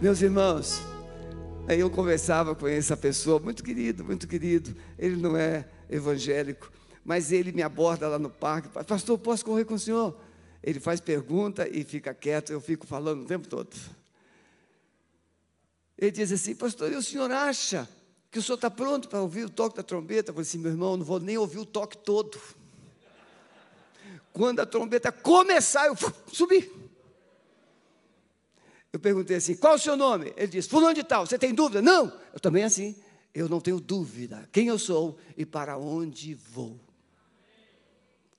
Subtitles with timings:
[0.00, 0.80] Meus irmãos,
[1.68, 4.74] aí eu conversava com essa pessoa, muito querido, muito querido.
[4.98, 6.72] Ele não é evangélico,
[7.04, 8.70] mas ele me aborda lá no parque.
[8.70, 10.18] Pastor, posso correr com o senhor?
[10.62, 13.76] Ele faz pergunta e fica quieto, eu fico falando o tempo todo.
[15.98, 17.86] Ele diz assim, pastor, e o senhor acha
[18.30, 20.30] que o senhor está pronto para ouvir o toque da trombeta?
[20.30, 22.40] Eu falei assim, meu irmão, não vou nem ouvir o toque todo.
[24.32, 25.96] Quando a trombeta começar, eu
[26.32, 26.89] subi.
[28.92, 30.32] Eu perguntei assim: qual o seu nome?
[30.36, 31.80] Ele disse: Fulano de Tal, você tem dúvida?
[31.80, 32.96] Não, eu também assim.
[33.32, 36.80] Eu não tenho dúvida quem eu sou e para onde vou.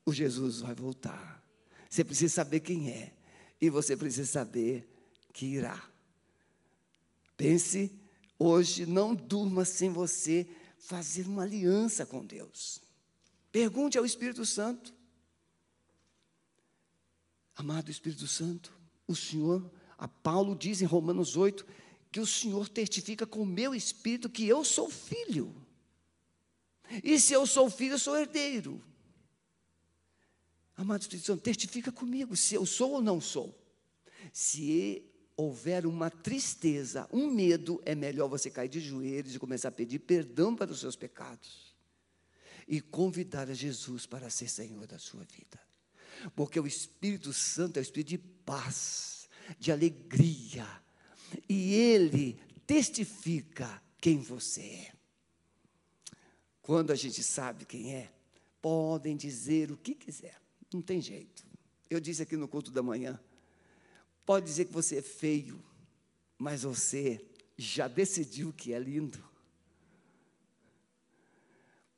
[0.06, 1.42] O Jesus vai voltar.
[1.90, 3.14] Você precisa saber quem é
[3.60, 4.88] e você precisa saber
[5.32, 5.82] que irá.
[7.38, 7.92] Pense
[8.38, 12.82] hoje, não durma sem você fazer uma aliança com Deus.
[13.52, 14.94] Pergunte ao Espírito Santo.
[17.56, 18.74] Amado Espírito Santo,
[19.08, 19.72] o Senhor
[20.02, 21.64] a Paulo diz em Romanos 8
[22.12, 25.56] que o Senhor testifica com o meu espírito que eu sou filho.
[27.04, 28.84] E se eu sou filho, eu sou herdeiro.
[30.76, 33.56] Amado Espírito Santo, testifica comigo se eu sou ou não sou.
[34.34, 35.06] Se
[35.38, 40.00] houver uma tristeza, um medo, é melhor você cair de joelhos e começar a pedir
[40.00, 41.76] perdão para os seus pecados.
[42.68, 45.62] E convidar a Jesus para ser Senhor da sua vida.
[46.36, 49.11] Porque o Espírito Santo é o Espírito de paz
[49.60, 50.68] de alegria.
[51.48, 54.94] E ele testifica quem você é.
[56.62, 58.12] Quando a gente sabe quem é,
[58.62, 60.40] podem dizer o que quiser,
[60.74, 61.46] não tem jeito.
[61.90, 63.20] Eu disse aqui no culto da manhã:
[64.26, 65.64] pode dizer que você é feio,
[66.38, 67.26] mas você
[67.58, 69.24] já decidiu que é lindo.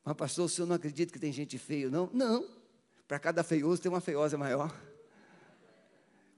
[0.04, 2.10] Mas, pastor, o senhor não acredita que tem gente feio, não?
[2.14, 2.50] Não.
[3.08, 4.76] Para cada feioso tem uma feiosa maior.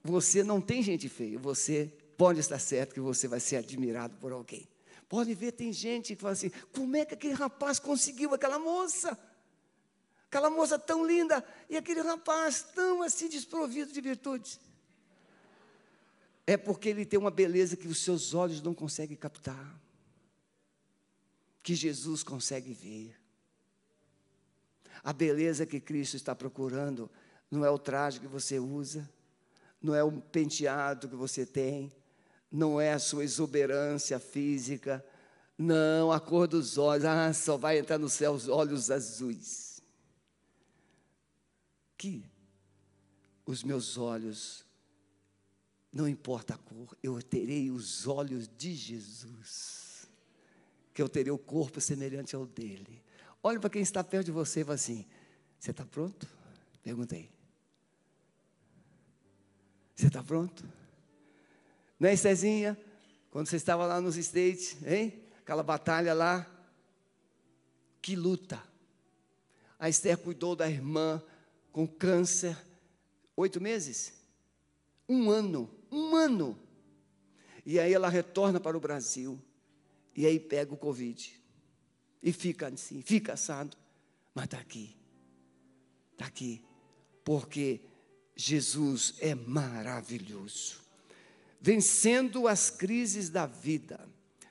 [0.05, 4.31] Você não tem gente feia, você pode estar certo que você vai ser admirado por
[4.31, 4.69] alguém.
[5.09, 9.17] Pode ver, tem gente que fala assim: como é que aquele rapaz conseguiu aquela moça?
[10.27, 14.59] Aquela moça tão linda e aquele rapaz tão assim desprovido de virtudes.
[16.45, 19.81] É porque ele tem uma beleza que os seus olhos não conseguem captar,
[21.63, 23.19] que Jesus consegue ver.
[25.03, 27.09] A beleza que Cristo está procurando
[27.49, 29.09] não é o traje que você usa,
[29.81, 31.91] não é um penteado que você tem,
[32.51, 35.05] não é a sua exuberância física,
[35.57, 39.81] não, a cor dos olhos, ah, só vai entrar no céu os olhos azuis.
[41.97, 42.25] Que
[43.45, 44.65] os meus olhos,
[45.91, 50.09] não importa a cor, eu terei os olhos de Jesus,
[50.93, 53.01] que eu terei o corpo semelhante ao dele.
[53.41, 55.05] Olhe para quem está perto de você e fala assim:
[55.59, 56.27] Você está pronto?
[56.81, 57.34] Perguntei.
[59.95, 60.67] Você está pronto?
[61.99, 62.77] Não é, Cezinha?
[63.31, 65.23] Quando você estava lá nos States, hein?
[65.39, 66.45] Aquela batalha lá.
[68.01, 68.61] Que luta.
[69.79, 71.23] A Esther cuidou da irmã
[71.71, 72.57] com câncer.
[73.35, 74.13] Oito meses?
[75.07, 75.69] Um ano.
[75.91, 76.59] Um ano.
[77.65, 79.41] E aí ela retorna para o Brasil.
[80.15, 81.41] E aí pega o Covid.
[82.21, 83.77] E fica assim, fica assado.
[84.33, 84.95] Mas está aqui.
[86.13, 86.63] Está aqui.
[87.23, 87.81] Porque
[88.35, 90.81] Jesus é maravilhoso.
[91.61, 93.99] Vencendo as crises da vida.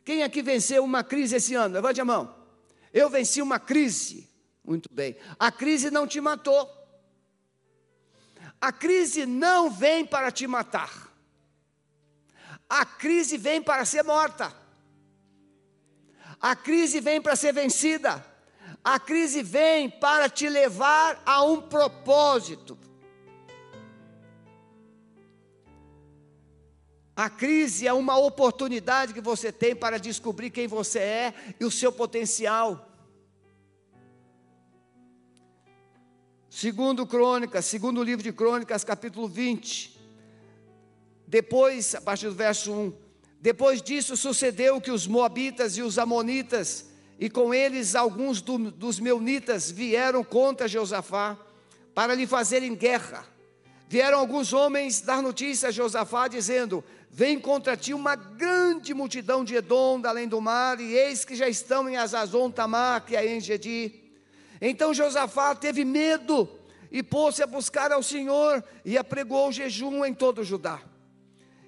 [0.05, 1.75] Quem aqui venceu uma crise esse ano?
[1.75, 2.35] Levante a mão.
[2.93, 4.29] Eu venci uma crise.
[4.65, 5.17] Muito bem.
[5.39, 6.69] A crise não te matou.
[8.61, 11.13] A crise não vem para te matar.
[12.69, 14.55] A crise vem para ser morta.
[16.41, 18.25] A crise vem para ser vencida.
[18.83, 22.79] A crise vem para te levar a um propósito.
[27.17, 31.71] A crise é uma oportunidade que você tem para descobrir quem você é e o
[31.71, 32.91] seu potencial.
[36.51, 39.97] Segundo Crônicas, segundo livro de Crônicas, capítulo 20.
[41.27, 42.93] Depois, a partir do verso 1,
[43.41, 46.87] depois disso sucedeu que os moabitas e os amonitas
[47.19, 51.39] e com eles alguns do, dos meunitas vieram contra Josafá
[51.95, 53.25] para lhe fazerem guerra.
[53.89, 56.83] Vieram alguns homens dar notícia a Josafá dizendo:
[57.17, 61.37] Vem contra ti uma grande multidão de Edom, da além do mar, e eis que
[61.37, 64.03] já estão em Azazon Tamar, que é em Gedi.
[64.61, 66.49] Então Josafá teve medo
[66.91, 70.81] e pôs-se a buscar ao Senhor e apregou jejum em todo Judá.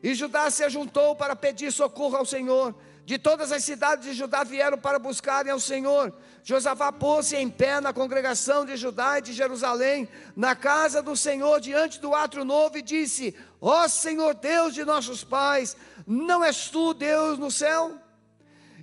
[0.02, 2.74] E Judá se ajuntou para pedir socorro ao Senhor.
[3.06, 6.12] De todas as cidades de Judá vieram para buscarem ao Senhor.
[6.42, 11.60] Josafá pôs-se em pé na congregação de Judá e de Jerusalém, na casa do Senhor,
[11.60, 16.92] diante do átrio novo, e disse: Ó Senhor Deus de nossos pais, Não és tu
[16.92, 17.96] Deus no céu?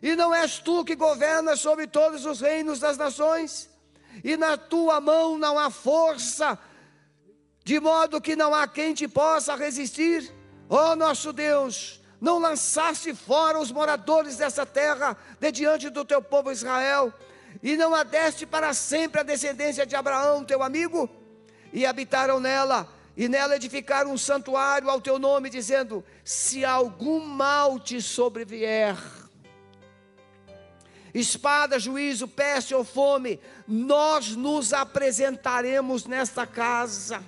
[0.02, 3.69] E não és tu que governas sobre todos os reinos das nações?
[4.24, 6.58] E na tua mão não há força,
[7.66, 10.34] de modo que não há quem te possa resistir?
[10.69, 16.22] Ó oh, nosso Deus, não lançaste fora os moradores dessa terra de diante do teu
[16.22, 17.14] povo Israel,
[17.62, 21.10] e não adeste para sempre a descendência de Abraão, teu amigo?
[21.74, 22.88] E habitaram nela,
[23.18, 28.96] e nela edificaram um santuário ao teu nome, dizendo: Se algum mal te sobrevier,
[31.14, 33.38] espada, juízo, peste ou fome,
[33.68, 37.22] nós nos apresentaremos nesta casa,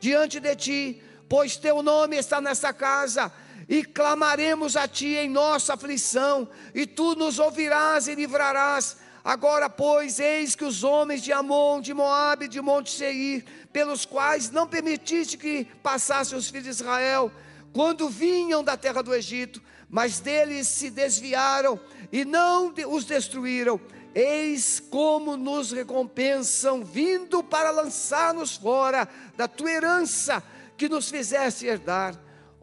[0.00, 3.30] diante de ti, pois teu nome está nesta casa,
[3.68, 8.96] e clamaremos a ti em nossa aflição, e tu nos ouvirás e livrarás.
[9.24, 14.50] Agora, pois, eis que os homens de Amon, de Moabe, de Monte Seir, pelos quais
[14.50, 17.32] não permitiste que passassem os filhos de Israel,
[17.72, 21.80] quando vinham da terra do Egito, mas deles se desviaram
[22.12, 23.80] e não os destruíram.
[24.14, 30.42] Eis como nos recompensam, vindo para lançar-nos fora da tua herança
[30.76, 32.14] que nos fizeste herdar.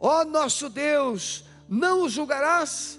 [0.04, 2.98] Ó nosso Deus, não os julgarás,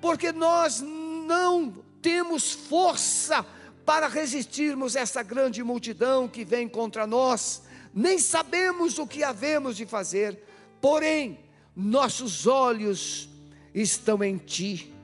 [0.00, 3.44] porque nós não temos força
[3.84, 7.62] para resistirmos essa grande multidão que vem contra nós,
[7.92, 10.40] nem sabemos o que havemos de fazer,
[10.80, 11.40] porém,
[11.74, 13.28] nossos olhos
[13.74, 14.94] estão em Ti.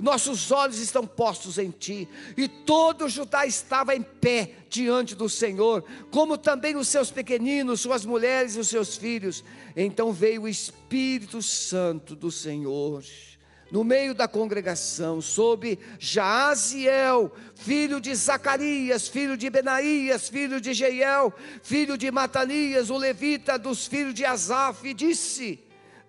[0.00, 5.84] Nossos olhos estão postos em ti, e todo Judá estava em pé diante do Senhor,
[6.10, 9.44] como também os seus pequeninos, suas mulheres e os seus filhos.
[9.76, 13.02] Então veio o Espírito Santo do Senhor
[13.70, 21.32] no meio da congregação, sob Jaaziel, filho de Zacarias, filho de Benaías, filho de Jeiel,
[21.62, 25.60] filho de Matanias, o levita dos filhos de Asaf, e disse: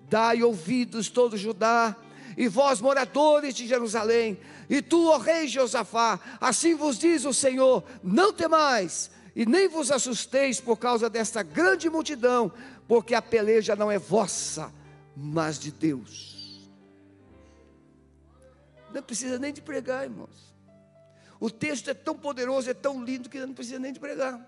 [0.10, 1.96] Dai ouvidos todo Judá,
[2.38, 4.40] e vós moradores de Jerusalém,
[4.70, 9.92] e tu, ó rei Josafá, assim vos diz o Senhor: não temais, e nem vos
[9.92, 12.52] assusteis por causa desta grande multidão,
[12.88, 14.74] porque a peleja não é vossa,
[15.16, 16.70] mas de Deus.
[18.94, 20.54] Não precisa nem de pregar, irmãos.
[21.40, 24.40] O texto é tão poderoso, é tão lindo que não precisa nem de pregar.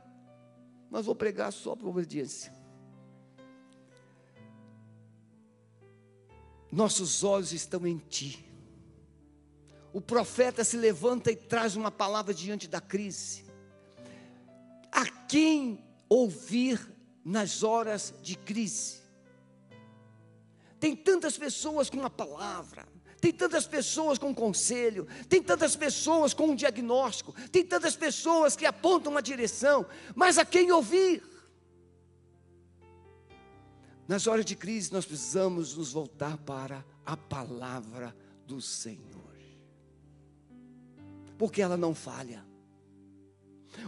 [0.92, 2.54] Mas vou pregar só para obediência.
[6.74, 8.44] Nossos olhos estão em Ti.
[9.94, 13.46] O profeta se levanta e traz uma palavra diante da crise.
[14.92, 16.80] A quem ouvir
[17.24, 19.04] nas horas de crise?
[20.80, 22.88] Tem tantas pessoas com uma palavra,
[23.22, 28.66] tem tantas pessoas com conselho, tem tantas pessoas com um diagnóstico, tem tantas pessoas que
[28.66, 29.86] apontam uma direção,
[30.16, 31.22] mas a quem ouvir?
[34.08, 38.16] Nas horas de crise, nós precisamos nos voltar para a palavra
[38.46, 39.38] do Senhor,
[41.38, 42.46] porque ela não falha.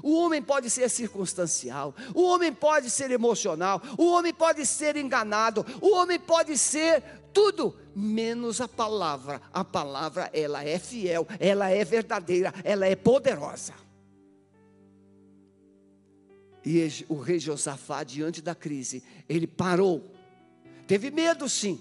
[0.02, 5.66] O homem pode ser circunstancial, o homem pode ser emocional, o homem pode ser enganado,
[5.82, 9.42] o homem pode ser tudo, menos a palavra.
[9.54, 13.85] A palavra, ela é fiel, ela é verdadeira, ela é poderosa.
[16.66, 20.12] E o rei Josafá, diante da crise, ele parou.
[20.88, 21.80] Teve medo, sim.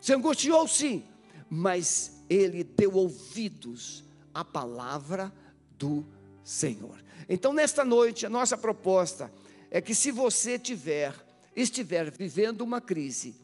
[0.00, 1.02] Se angustiou, sim.
[1.48, 5.32] Mas ele deu ouvidos à palavra
[5.78, 6.04] do
[6.44, 7.02] Senhor.
[7.28, 9.32] Então, nesta noite, a nossa proposta
[9.70, 11.14] é que se você tiver,
[11.56, 13.34] estiver vivendo uma crise,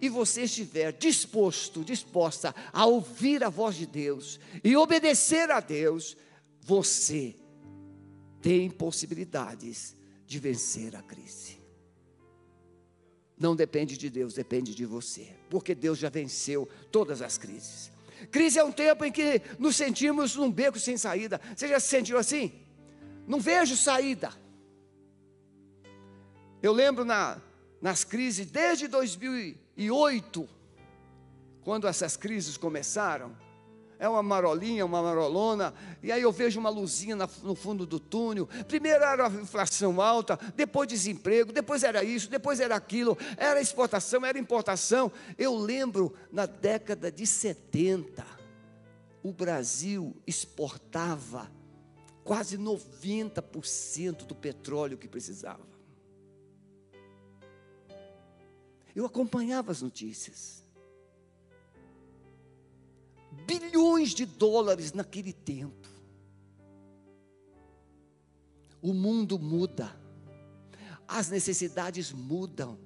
[0.00, 6.16] e você estiver disposto, disposta a ouvir a voz de Deus e obedecer a Deus,
[6.60, 7.34] você
[8.42, 9.96] tem possibilidades
[10.26, 11.58] de vencer a crise.
[13.38, 17.90] Não depende de Deus, depende de você, porque Deus já venceu todas as crises.
[18.30, 21.40] Crise é um tempo em que nos sentimos num beco sem saída.
[21.54, 22.52] Você já se sentiu assim?
[23.26, 24.32] Não vejo saída.
[26.62, 27.42] Eu lembro na,
[27.80, 30.48] nas crises desde 2008,
[31.62, 33.36] quando essas crises começaram,
[34.04, 38.46] é uma marolinha, uma marolona, e aí eu vejo uma luzinha no fundo do túnel.
[38.68, 44.24] Primeiro era a inflação alta, depois desemprego, depois era isso, depois era aquilo, era exportação,
[44.24, 45.10] era importação.
[45.38, 48.24] Eu lembro na década de 70,
[49.22, 51.50] o Brasil exportava
[52.22, 55.66] quase 90% do petróleo que precisava.
[58.94, 60.63] Eu acompanhava as notícias
[63.46, 65.88] bilhões de dólares naquele tempo.
[68.80, 69.94] O mundo muda,
[71.08, 72.78] as necessidades mudam,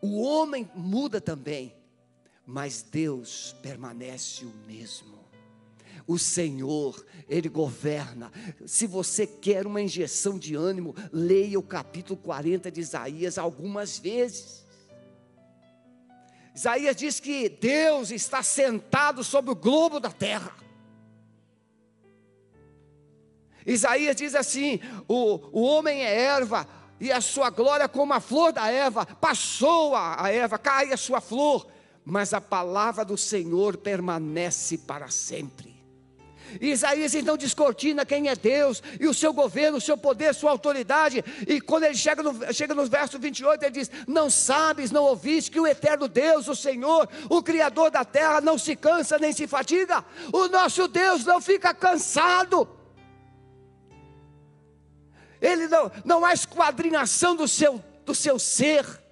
[0.00, 1.74] o homem muda também,
[2.46, 5.16] mas Deus permanece o mesmo.
[6.06, 8.30] O Senhor, Ele governa.
[8.64, 14.65] Se você quer uma injeção de ânimo, leia o capítulo 40 de Isaías algumas vezes.
[16.56, 20.56] Isaías diz que Deus está sentado sobre o globo da terra.
[23.66, 26.66] Isaías diz assim: o, o homem é erva,
[26.98, 30.96] e a sua glória como a flor da erva, passou a, a erva, cai a
[30.96, 31.66] sua flor,
[32.02, 35.75] mas a palavra do Senhor permanece para sempre.
[36.60, 41.24] Isaías então descortina quem é Deus e o seu governo, o seu poder, sua autoridade.
[41.46, 45.50] E quando ele chega no, chega no verso 28, ele diz: Não sabes, não ouviste
[45.50, 49.46] que o eterno Deus, o Senhor, o Criador da terra, não se cansa nem se
[49.46, 50.04] fatiga.
[50.32, 52.68] O nosso Deus não fica cansado.
[55.40, 59.05] Ele não, não há esquadrinhação do seu, do seu ser.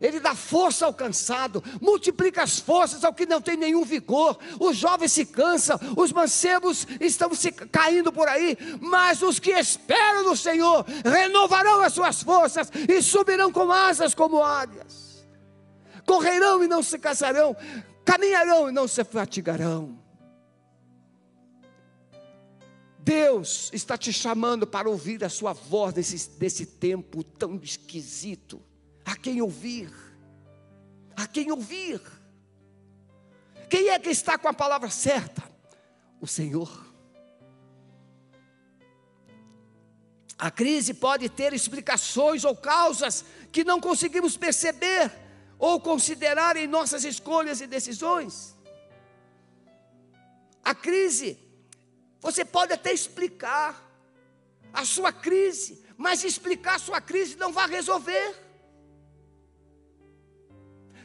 [0.00, 4.38] Ele dá força ao cansado, multiplica as forças ao que não tem nenhum vigor.
[4.58, 10.24] Os jovens se cansam, os mancebos estão se caindo por aí, mas os que esperam
[10.24, 15.26] no Senhor renovarão as suas forças e subirão com asas como águias.
[16.06, 17.54] Correrão e não se cansarão,
[18.04, 19.98] caminharão e não se fatigarão.
[22.98, 28.62] Deus está te chamando para ouvir a sua voz desse tempo tão esquisito.
[29.10, 29.92] A quem ouvir?
[31.16, 32.00] A quem ouvir?
[33.68, 35.42] Quem é que está com a palavra certa?
[36.20, 36.70] O Senhor.
[40.38, 45.10] A crise pode ter explicações ou causas que não conseguimos perceber
[45.58, 48.54] ou considerar em nossas escolhas e decisões.
[50.62, 51.36] A crise,
[52.20, 53.70] você pode até explicar
[54.72, 58.49] a sua crise, mas explicar a sua crise não vai resolver.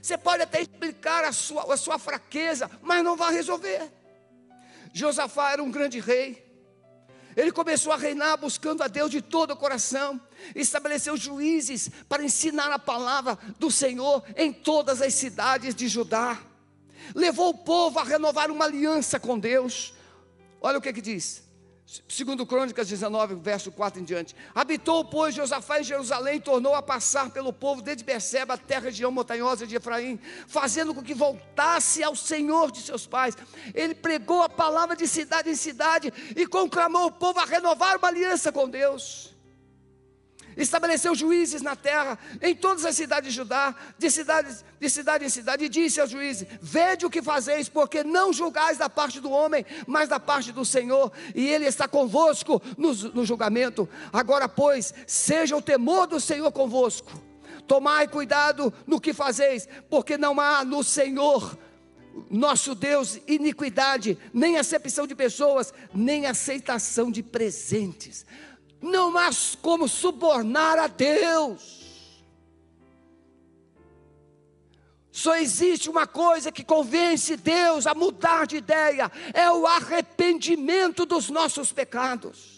[0.06, 3.92] Você pode até explicar a sua, a sua fraqueza, mas não vai resolver.
[4.94, 6.46] Josafá era um grande rei.
[7.36, 10.22] Ele começou a reinar buscando a Deus de todo o coração,
[10.54, 16.40] estabeleceu juízes para ensinar a palavra do Senhor em todas as cidades de Judá.
[17.16, 19.92] Levou o povo a renovar uma aliança com Deus.
[20.62, 21.42] Olha o que, que diz:
[22.08, 24.36] Segundo Crônicas 19, verso 4 em diante.
[24.56, 29.12] Habitou, pois, Josafá em Jerusalém, tornou a passar pelo povo desde Berseba até a região
[29.12, 33.38] montanhosa de Efraim, fazendo com que voltasse ao Senhor de seus pais.
[33.74, 38.08] Ele pregou a palavra de cidade em cidade e conclamou o povo a renovar uma
[38.08, 39.35] aliança com Deus
[40.58, 45.30] estabeleceu juízes na terra, em todas as cidades de Judá, de, cidade, de cidade em
[45.30, 49.32] cidade, e disse aos juízes: Vede o que fazeis, porque não julgais da parte do
[49.32, 53.88] homem, mas da parte do Senhor, e Ele está convosco no, no julgamento.
[54.12, 57.12] Agora, pois, seja o temor do Senhor convosco.
[57.68, 61.58] Tomai cuidado no que fazeis, porque não há no Senhor
[62.30, 68.26] nosso Deus, iniquidade, nem acepção de pessoas, nem aceitação de presentes
[68.82, 69.30] não há
[69.62, 71.76] como subornar a Deus.
[75.12, 81.30] Só existe uma coisa que convence Deus a mudar de ideia: é o arrependimento dos
[81.30, 82.55] nossos pecados.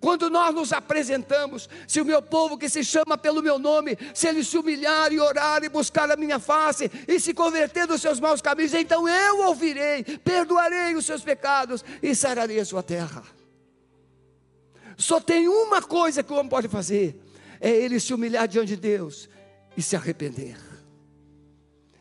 [0.00, 4.28] Quando nós nos apresentamos, se o meu povo que se chama pelo meu nome, se
[4.28, 8.20] ele se humilhar e orar e buscar a minha face e se converter dos seus
[8.20, 13.22] maus caminhos, então eu ouvirei, perdoarei os seus pecados e sararei a sua terra.
[14.96, 17.20] Só tem uma coisa que o homem pode fazer:
[17.60, 19.28] é ele se humilhar diante de Deus
[19.76, 20.56] e se arrepender.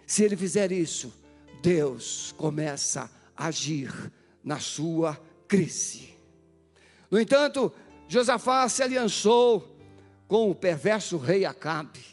[0.06, 1.14] Se ele fizer isso,
[1.62, 3.92] Deus começa a agir
[4.44, 6.10] na sua crise.
[7.10, 7.72] No entanto,
[8.08, 9.78] Josafá se aliançou
[10.28, 12.04] com o perverso rei Acabe.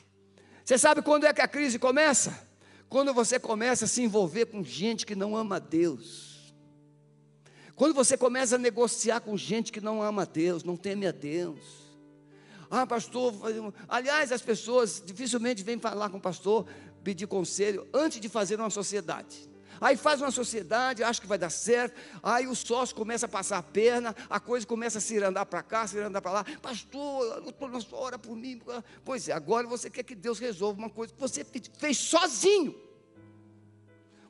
[0.64, 2.48] Você sabe quando é que a crise começa?
[2.88, 6.54] Quando você começa a se envolver com gente que não ama Deus.
[7.74, 11.82] Quando você começa a negociar com gente que não ama Deus, não teme a Deus.
[12.70, 13.34] Ah, pastor,
[13.88, 16.66] aliás, as pessoas dificilmente vêm falar com o pastor,
[17.02, 19.50] pedir conselho antes de fazer uma sociedade.
[19.82, 23.58] Aí faz uma sociedade, acha que vai dar certo, aí o sócio começa a passar
[23.58, 26.46] a perna, a coisa começa a se andar para cá, se andar para lá.
[26.62, 27.42] Pastor,
[27.90, 28.62] ora por mim.
[29.04, 32.80] Pois é, agora você quer que Deus resolva uma coisa que você fez sozinho.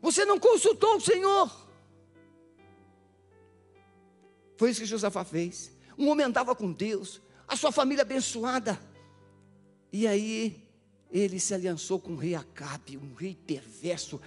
[0.00, 1.68] Você não consultou o Senhor.
[4.56, 5.71] Foi isso que Josafá fez.
[5.99, 8.80] Um homem andava com Deus, a sua família abençoada.
[9.92, 10.66] E aí
[11.11, 14.18] ele se aliançou com o rei Acabe, um rei perverso.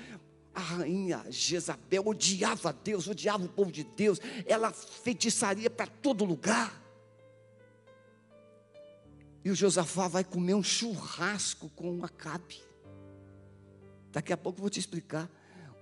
[0.56, 4.22] A rainha Jezabel odiava Deus, odiava o povo de Deus.
[4.46, 6.82] Ela feitiçaria para todo lugar.
[9.44, 12.64] E o Josafá vai comer um churrasco com o Acabe.
[14.14, 15.30] Daqui a pouco eu vou te explicar.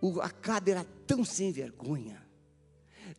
[0.01, 2.25] O Acabe era tão sem vergonha,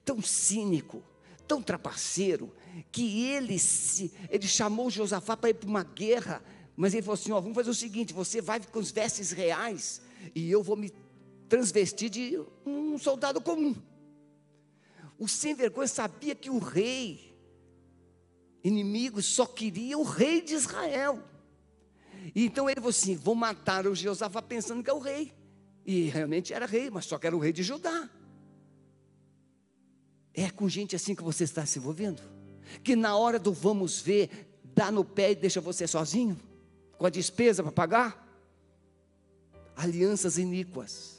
[0.04, 1.02] tão cínico,
[1.46, 2.52] tão trapaceiro,
[2.90, 6.42] que ele, se, ele chamou Josafá para ir para uma guerra,
[6.76, 10.02] mas ele falou assim: ó, vamos fazer o seguinte: você vai com os vestes reais
[10.34, 10.90] e eu vou me
[11.48, 13.74] transvestir de um soldado comum.
[15.18, 17.34] O sem vergonha sabia que o rei
[18.62, 21.22] inimigo só queria o rei de Israel.
[22.34, 25.32] E então ele falou assim: vou matar o Josafá pensando que é o rei.
[25.84, 28.08] E realmente era rei, mas só que era o rei de Judá.
[30.32, 32.22] É com gente assim que você está se envolvendo?
[32.82, 36.40] Que na hora do vamos ver, dá no pé e deixa você sozinho?
[36.98, 38.24] Com a despesa para pagar?
[39.76, 41.13] Alianças iníquas,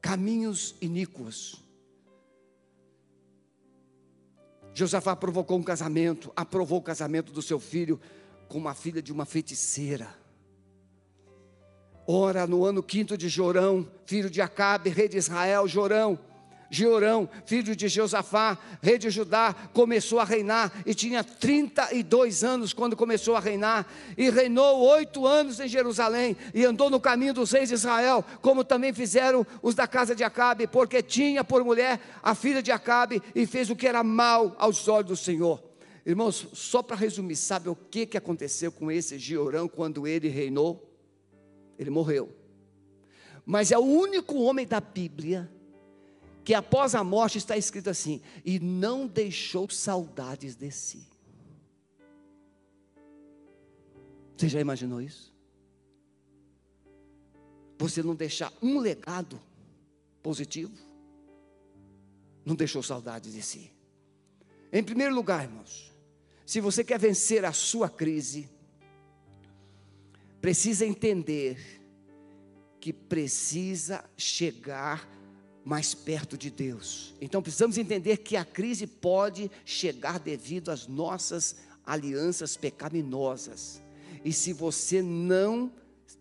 [0.00, 1.62] caminhos iníquos.
[4.72, 7.98] Josafá provocou um casamento, aprovou o casamento do seu filho
[8.48, 10.08] com uma filha de uma feiticeira.
[12.06, 16.18] Ora, no ano quinto de Jorão, filho de Acabe, rei de Israel, Jorão,
[16.70, 22.96] Jeorão, filho de Josafá, rei de Judá, começou a reinar e tinha 32 anos quando
[22.96, 27.68] começou a reinar, e reinou oito anos em Jerusalém, e andou no caminho dos reis
[27.68, 32.34] de Israel, como também fizeram os da casa de Acabe, porque tinha por mulher a
[32.34, 35.62] filha de Acabe, e fez o que era mal aos olhos do Senhor.
[36.04, 40.88] Irmãos, só para resumir, sabe o que, que aconteceu com esse Jeorão quando ele reinou?
[41.78, 42.32] Ele morreu.
[43.44, 45.50] Mas é o único homem da Bíblia
[46.46, 51.04] que após a morte está escrito assim: e não deixou saudades de si.
[54.36, 55.34] Você já imaginou isso?
[57.78, 59.42] Você não deixar um legado
[60.22, 60.72] positivo,
[62.44, 63.72] não deixou saudades de si.
[64.72, 65.92] Em primeiro lugar, irmãos,
[66.46, 68.48] se você quer vencer a sua crise,
[70.40, 71.82] precisa entender
[72.78, 75.15] que precisa chegar
[75.66, 77.12] mais perto de Deus.
[77.20, 83.82] Então precisamos entender que a crise pode chegar devido às nossas alianças pecaminosas.
[84.24, 85.72] E se você não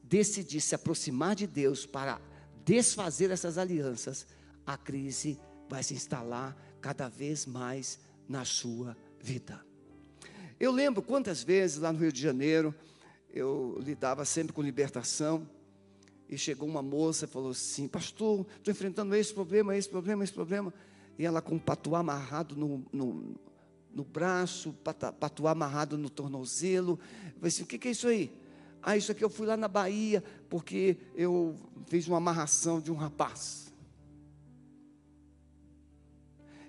[0.02, 2.20] decidir se aproximar de Deus para
[2.66, 4.26] desfazer essas alianças,
[4.66, 9.64] a crise vai se instalar cada vez mais na sua vida.
[10.60, 12.74] Eu lembro quantas vezes lá no Rio de Janeiro
[13.32, 15.48] eu lidava sempre com libertação
[16.30, 20.34] e chegou uma moça e falou assim: Pastor, estou enfrentando esse problema, esse problema, esse
[20.34, 20.74] problema.
[21.18, 23.36] E ela com um patuá amarrado no, no,
[23.94, 24.74] no braço,
[25.20, 27.00] patuá amarrado no tornozelo.
[27.26, 28.32] Eu falei assim: O que, que é isso aí?
[28.82, 31.56] Ah, isso aqui eu fui lá na Bahia, porque eu
[31.88, 33.74] fiz uma amarração de um rapaz.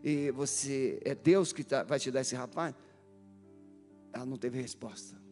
[0.03, 2.75] E você, é Deus que tá, vai te dar esse rapaz?
[4.13, 5.26] Ela não teve resposta.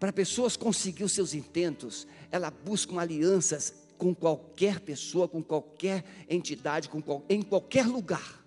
[0.00, 6.88] Para pessoas conseguir os seus intentos, ela busca alianças com qualquer pessoa, com qualquer entidade,
[6.88, 8.42] com qual, em qualquer lugar.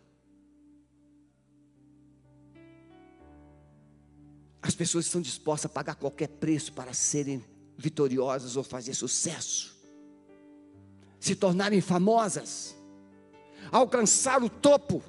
[4.64, 7.46] As pessoas estão dispostas a pagar qualquer preço para serem
[7.78, 9.78] vitoriosas ou fazer sucesso,
[11.20, 12.76] se tornarem famosas,
[13.72, 15.04] alcançar o topo.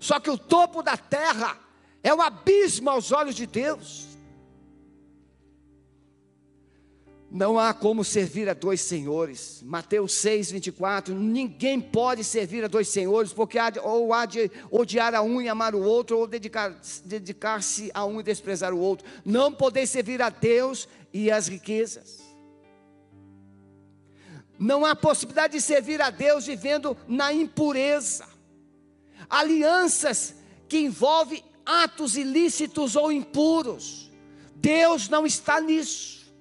[0.00, 1.67] Só que o topo da terra
[2.02, 4.08] é um abismo aos olhos de Deus.
[7.30, 9.62] Não há como servir a dois senhores.
[9.62, 11.14] Mateus 6, 24.
[11.14, 15.40] Ninguém pode servir a dois senhores, porque há de, ou há de odiar a um
[15.42, 17.60] e amar o outro, ou dedicar-se dedicar
[17.92, 19.06] a um e desprezar o outro.
[19.26, 22.18] Não podeis servir a Deus e as riquezas.
[24.58, 28.26] Não há possibilidade de servir a Deus vivendo na impureza.
[29.28, 30.34] Alianças
[30.66, 34.10] que envolvem atos ilícitos ou impuros.
[34.56, 36.32] Deus não está nisso.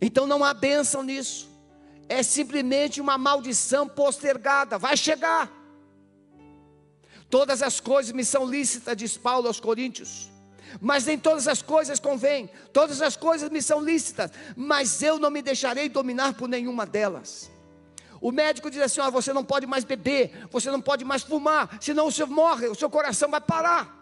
[0.00, 1.48] Então não há bênção nisso.
[2.08, 4.76] É simplesmente uma maldição postergada.
[4.76, 5.48] Vai chegar.
[7.30, 10.28] Todas as coisas me são lícitas, diz Paulo aos Coríntios.
[10.80, 12.50] Mas nem todas as coisas convêm.
[12.72, 14.32] Todas as coisas me são lícitas.
[14.56, 17.48] Mas eu não me deixarei dominar por nenhuma delas.
[18.20, 21.78] O médico diz assim: ó, você não pode mais beber, você não pode mais fumar,
[21.80, 23.98] senão o senhor morre, o seu coração vai parar.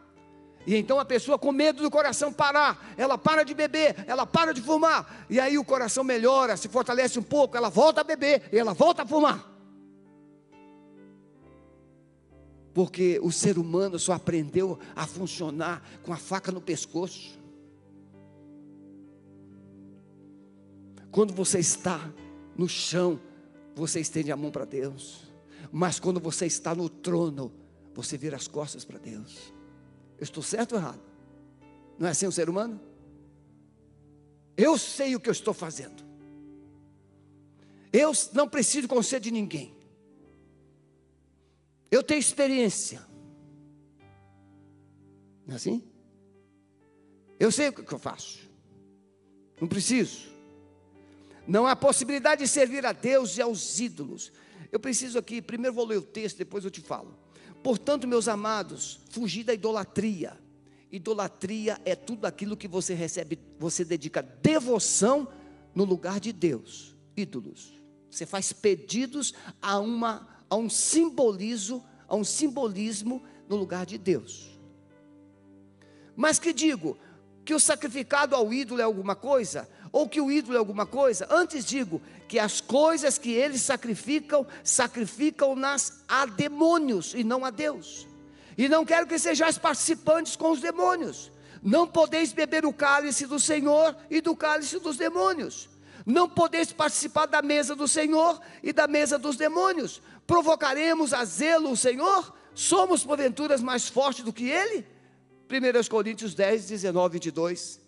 [0.67, 4.53] E então a pessoa com medo do coração parar, ela para de beber, ela para
[4.53, 8.49] de fumar, e aí o coração melhora, se fortalece um pouco, ela volta a beber
[8.53, 9.49] e ela volta a fumar.
[12.75, 17.39] Porque o ser humano só aprendeu a funcionar com a faca no pescoço.
[21.11, 21.99] Quando você está
[22.55, 23.19] no chão,
[23.79, 25.23] você estende a mão para Deus.
[25.73, 27.53] Mas quando você está no trono,
[27.95, 29.53] você vira as costas para Deus.
[30.19, 31.01] Eu estou certo ou errado?
[31.99, 32.81] Não é assim o ser humano?
[34.57, 36.05] Eu sei o que eu estou fazendo.
[37.93, 39.75] Eu não preciso de conselho de ninguém.
[41.91, 43.07] Eu tenho experiência.
[45.47, 45.83] Não é assim?
[47.38, 48.41] Eu sei o que eu faço.
[49.61, 50.38] Não preciso.
[51.49, 54.31] Não há possibilidade de servir a Deus e aos ídolos.
[54.71, 57.19] Eu preciso aqui, primeiro vou ler o texto, depois eu te falo.
[57.63, 60.39] Portanto, meus amados, fugir da idolatria.
[60.93, 65.27] Idolatria é tudo aquilo que você recebe, você dedica devoção
[65.75, 66.95] no lugar de Deus.
[67.17, 67.73] Ídolos.
[68.11, 74.59] Você faz pedidos a uma a um simbolismo, a um simbolismo no lugar de Deus.
[76.17, 76.97] Mas que digo
[77.45, 81.27] que o sacrificado ao ídolo é alguma coisa, ou que o ídolo é alguma coisa?
[81.31, 88.07] Antes digo que as coisas que eles sacrificam, sacrificam-nas a demônios e não a Deus.
[88.57, 91.31] E não quero que sejais participantes com os demônios.
[91.62, 95.68] Não podeis beber o cálice do Senhor e do cálice dos demônios.
[96.05, 100.01] Não podeis participar da mesa do Senhor e da mesa dos demônios.
[100.27, 102.35] Provocaremos a zelo o Senhor?
[102.55, 104.87] Somos porventuras mais fortes do que ele?
[105.51, 107.88] 1 Coríntios 10, 19, 22.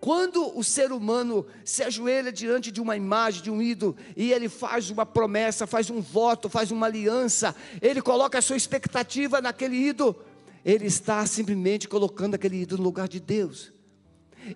[0.00, 4.48] Quando o ser humano se ajoelha diante de uma imagem, de um ídolo, e ele
[4.48, 9.76] faz uma promessa, faz um voto, faz uma aliança, ele coloca a sua expectativa naquele
[9.76, 10.16] ídolo,
[10.64, 13.72] ele está simplesmente colocando aquele ídolo no lugar de Deus.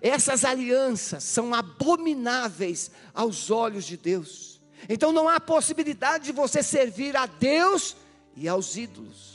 [0.01, 4.61] Essas alianças são abomináveis aos olhos de Deus.
[4.87, 7.95] Então não há possibilidade de você servir a Deus
[8.35, 9.32] e aos ídolos.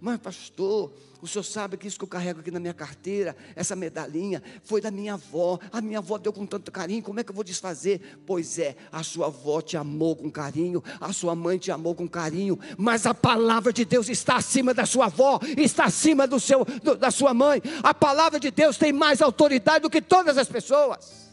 [0.00, 3.76] Mas, pastor, o senhor sabe que isso que eu carrego aqui na minha carteira, essa
[3.76, 5.56] medalhinha, foi da minha avó.
[5.70, 8.18] A minha avó deu com tanto carinho, como é que eu vou desfazer?
[8.26, 12.08] Pois é, a sua avó te amou com carinho, a sua mãe te amou com
[12.08, 16.64] carinho, mas a palavra de Deus está acima da sua avó, está acima do seu,
[16.64, 17.62] do, da sua mãe.
[17.84, 21.30] A palavra de Deus tem mais autoridade do que todas as pessoas.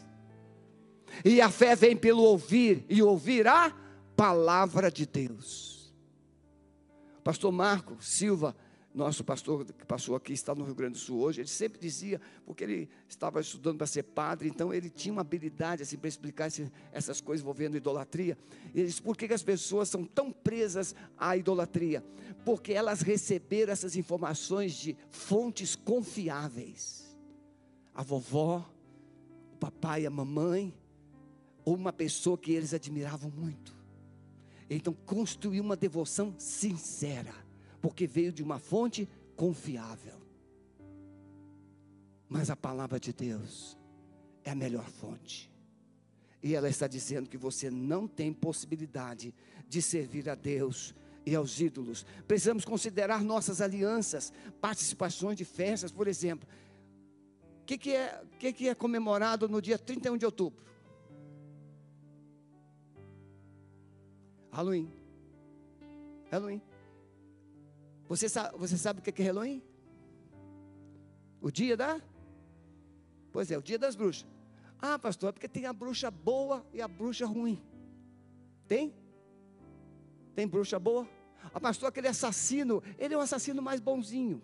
[1.24, 3.72] E a fé vem pelo ouvir, e ouvir a
[4.16, 5.69] palavra de Deus.
[7.22, 8.56] Pastor Marco Silva
[8.92, 12.20] nosso pastor que passou aqui, está no Rio Grande do Sul hoje, ele sempre dizia,
[12.44, 16.48] porque ele estava estudando para ser padre, então ele tinha uma habilidade assim, para explicar
[16.48, 18.36] esse, essas coisas envolvendo idolatria.
[18.74, 22.04] Ele disse, por que, que as pessoas são tão presas à idolatria?
[22.44, 27.16] Porque elas receberam essas informações de fontes confiáveis.
[27.94, 28.68] A vovó,
[29.54, 30.74] o papai, a mamãe,
[31.64, 33.79] ou uma pessoa que eles admiravam muito.
[34.70, 37.34] Então construiu uma devoção sincera
[37.82, 40.20] porque veio de uma fonte confiável.
[42.28, 43.76] Mas a palavra de Deus
[44.44, 45.50] é a melhor fonte.
[46.40, 49.34] E ela está dizendo que você não tem possibilidade
[49.68, 50.94] de servir a Deus
[51.26, 52.06] e aos ídolos.
[52.26, 56.48] Precisamos considerar nossas alianças, participações de festas, por exemplo.
[57.62, 60.64] O que, que, é, que, que é comemorado no dia 31 de outubro?
[64.52, 64.90] Halloween.
[66.30, 66.62] Halloween.
[68.08, 69.62] Você sabe, você sabe o que é Halloween?
[71.40, 72.00] O dia da?
[73.32, 74.26] Pois é, o dia das bruxas.
[74.80, 77.62] Ah, pastor, é porque tem a bruxa boa e a bruxa ruim.
[78.66, 78.94] Tem?
[80.34, 81.06] Tem bruxa boa?
[81.54, 84.42] Ah, pastor, aquele assassino, ele é um assassino mais bonzinho.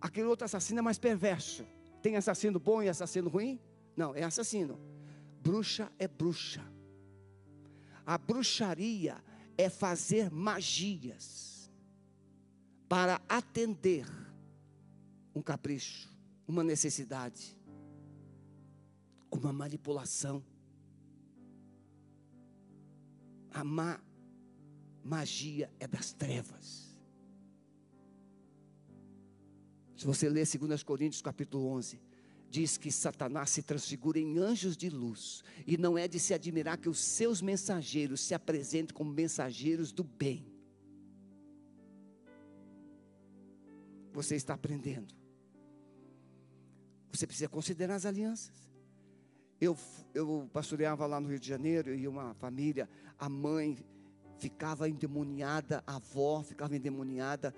[0.00, 1.64] Aquele outro assassino é mais perverso.
[2.02, 3.60] Tem assassino bom e assassino ruim?
[3.96, 4.78] Não, é assassino.
[5.40, 6.62] Bruxa é bruxa.
[8.04, 9.22] A bruxaria
[9.56, 11.70] é fazer magias
[12.88, 14.06] para atender
[15.34, 16.10] um capricho,
[16.46, 17.56] uma necessidade,
[19.30, 20.44] uma manipulação.
[23.50, 24.00] A má
[25.04, 26.96] magia é das trevas.
[29.96, 32.00] Se você ler 2 Coríntios capítulo 11,
[32.52, 36.76] diz que Satanás se transfigura em anjos de luz, e não é de se admirar
[36.76, 40.52] que os seus mensageiros se apresentem como mensageiros do bem.
[44.12, 45.14] você está aprendendo.
[47.10, 48.70] Você precisa considerar as alianças.
[49.60, 49.76] Eu,
[50.14, 52.88] eu pastoreava lá no Rio de Janeiro e uma família,
[53.18, 53.78] a mãe
[54.38, 57.54] ficava endemoniada, a avó ficava endemoniada,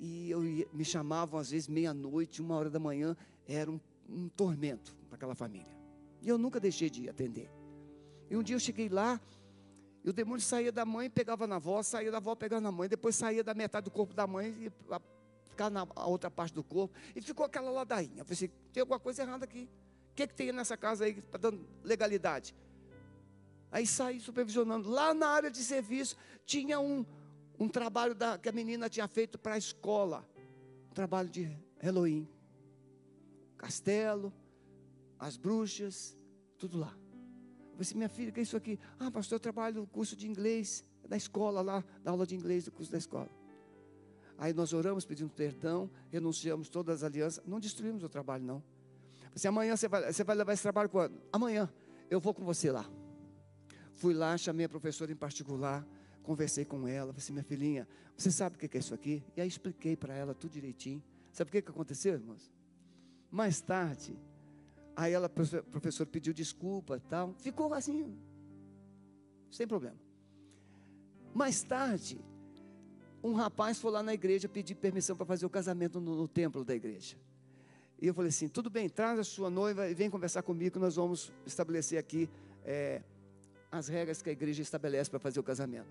[0.00, 0.40] e eu
[0.72, 3.14] me chamavam às vezes meia-noite, uma hora da manhã,
[3.46, 3.78] era um,
[4.12, 5.72] um tormento para aquela família.
[6.20, 7.50] E eu nunca deixei de atender.
[8.30, 9.20] E um dia eu cheguei lá,
[10.04, 12.88] e o demônio saía da mãe, pegava na avó, saía da avó, pegava na mãe,
[12.88, 14.72] depois saía da metade do corpo da mãe e
[15.48, 16.94] ficar na outra parte do corpo.
[17.14, 18.20] E ficou aquela ladainha.
[18.20, 19.68] Eu pensei, tem alguma coisa errada aqui.
[20.10, 22.54] O que, é que tem nessa casa aí que está dando legalidade?
[23.70, 24.90] Aí saí supervisionando.
[24.90, 27.06] Lá na área de serviço tinha um,
[27.58, 30.28] um trabalho da, que a menina tinha feito para a escola,
[30.90, 32.28] um trabalho de Halloween.
[33.62, 34.32] Castelo,
[35.20, 36.18] as bruxas,
[36.58, 36.92] tudo lá.
[36.92, 38.76] Eu falei assim, minha filha, o que é isso aqui?
[38.98, 42.64] Ah, pastor, eu trabalho no curso de inglês, da escola lá, da aula de inglês,
[42.64, 43.30] do curso da escola.
[44.36, 48.62] Aí nós oramos pedindo perdão, renunciamos todas as alianças, não destruímos o trabalho, não.
[49.32, 51.22] Você amanhã você vai, você vai levar esse trabalho quando?
[51.32, 51.72] Amanhã,
[52.10, 52.84] eu vou com você lá.
[53.92, 55.86] Fui lá, chamei a professora em particular,
[56.24, 59.22] conversei com ela, falei assim, minha filhinha, você sabe o que é isso aqui?
[59.36, 61.00] E aí expliquei para ela tudo direitinho.
[61.32, 62.52] Sabe o que, que aconteceu, irmãos?
[63.32, 64.14] Mais tarde,
[64.94, 68.14] aí ela, professor, pediu desculpa tal, ficou assim,
[69.50, 69.96] sem problema.
[71.32, 72.22] Mais tarde,
[73.24, 76.62] um rapaz foi lá na igreja pedir permissão para fazer o casamento no, no, templo
[76.62, 77.16] da igreja.
[77.98, 80.96] E eu falei assim: tudo bem, traz a sua noiva e vem conversar comigo, nós
[80.96, 82.28] vamos estabelecer aqui
[82.62, 83.00] é,
[83.70, 85.88] as regras que a igreja estabelece para fazer o casamento.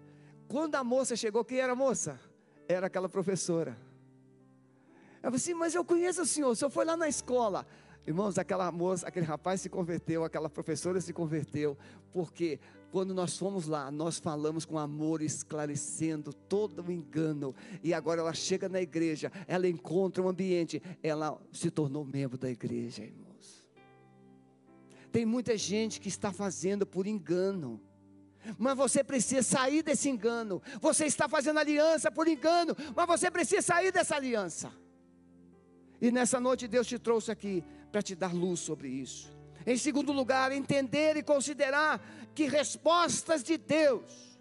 [0.48, 2.20] Quando a moça chegou, quem era a moça?
[2.68, 3.76] Era aquela professora.
[5.22, 7.66] Eu falei assim, mas eu conheço o senhor, o senhor foi lá na escola.
[8.06, 11.78] Irmãos, aquela moça, aquele rapaz se converteu, aquela professora se converteu,
[12.12, 12.60] porque
[12.92, 18.34] quando nós fomos lá, nós falamos com amor, esclarecendo todo o engano, e agora ela
[18.34, 23.68] chega na igreja, ela encontra um ambiente, ela se tornou membro da igreja, irmãos.
[25.12, 27.80] Tem muita gente que está fazendo por engano.
[28.58, 30.62] Mas você precisa sair desse engano.
[30.82, 34.72] Você está fazendo aliança por engano, mas você precisa sair dessa aliança.
[36.02, 39.32] E nessa noite Deus te trouxe aqui para te dar luz sobre isso.
[39.66, 42.02] Em segundo lugar, entender e considerar
[42.34, 44.40] que respostas de Deus,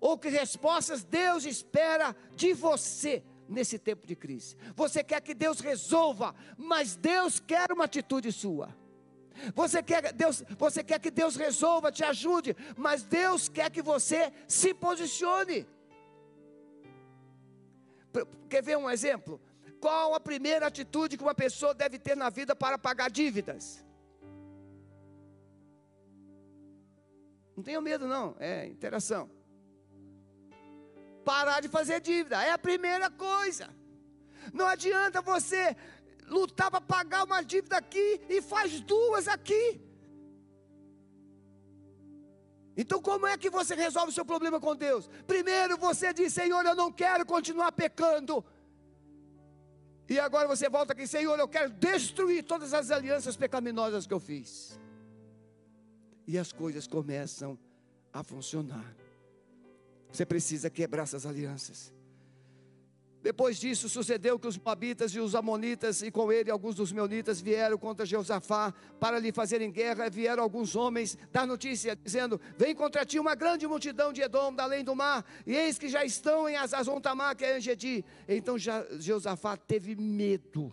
[0.00, 4.56] ou que respostas Deus espera de você nesse tempo de crise.
[4.74, 8.74] Você quer que Deus resolva, mas Deus quer uma atitude sua.
[9.54, 14.32] Você quer, Deus, você quer que Deus resolva, te ajude, mas Deus quer que você
[14.48, 15.66] se posicione.
[18.48, 19.40] Quer ver um exemplo?
[19.80, 23.84] Qual a primeira atitude que uma pessoa deve ter na vida para pagar dívidas?
[27.56, 29.30] Não tenha medo, não, é interação.
[31.24, 33.68] Parar de fazer dívida, é a primeira coisa.
[34.52, 35.76] Não adianta você
[36.26, 39.80] lutar para pagar uma dívida aqui e faz duas aqui.
[42.76, 45.10] Então, como é que você resolve o seu problema com Deus?
[45.26, 48.44] Primeiro, você diz: Senhor, eu não quero continuar pecando.
[50.08, 54.20] E agora você volta aqui, Senhor, eu quero destruir todas as alianças pecaminosas que eu
[54.20, 54.80] fiz.
[56.26, 57.58] E as coisas começam
[58.12, 58.96] a funcionar.
[60.10, 61.92] Você precisa quebrar essas alianças.
[63.22, 67.40] Depois disso, sucedeu que os Moabitas e os Amonitas, e com ele alguns dos Meunitas,
[67.40, 70.08] vieram contra Jeosafá para lhe fazerem guerra.
[70.08, 74.62] Vieram alguns homens dar notícia, dizendo: Vem contra ti uma grande multidão de Edom, da
[74.62, 78.04] além do mar, e eis que já estão em Azazontamá, que é Angedi.
[78.28, 80.72] Então Jeosafá teve medo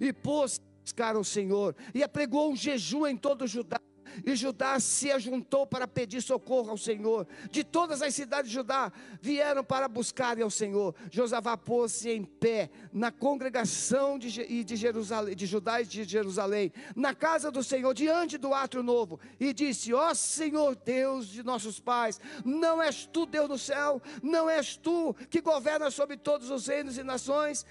[0.00, 3.80] e pôs buscar o Senhor, e apregou um jejum em todo o Judá
[4.24, 7.26] e Judá se ajuntou para pedir socorro ao Senhor.
[7.50, 10.94] De todas as cidades de Judá vieram para buscar ao Senhor.
[11.10, 17.14] Josafá pôs-se em pé na congregação de, de, Jerusalém, de Judá e de Jerusalém, na
[17.14, 21.80] casa do Senhor, diante do átrio novo, e disse: Ó oh, Senhor Deus de nossos
[21.80, 26.66] pais, não és tu Deus no céu, não és tu que governas sobre todos os
[26.66, 27.64] reinos e nações,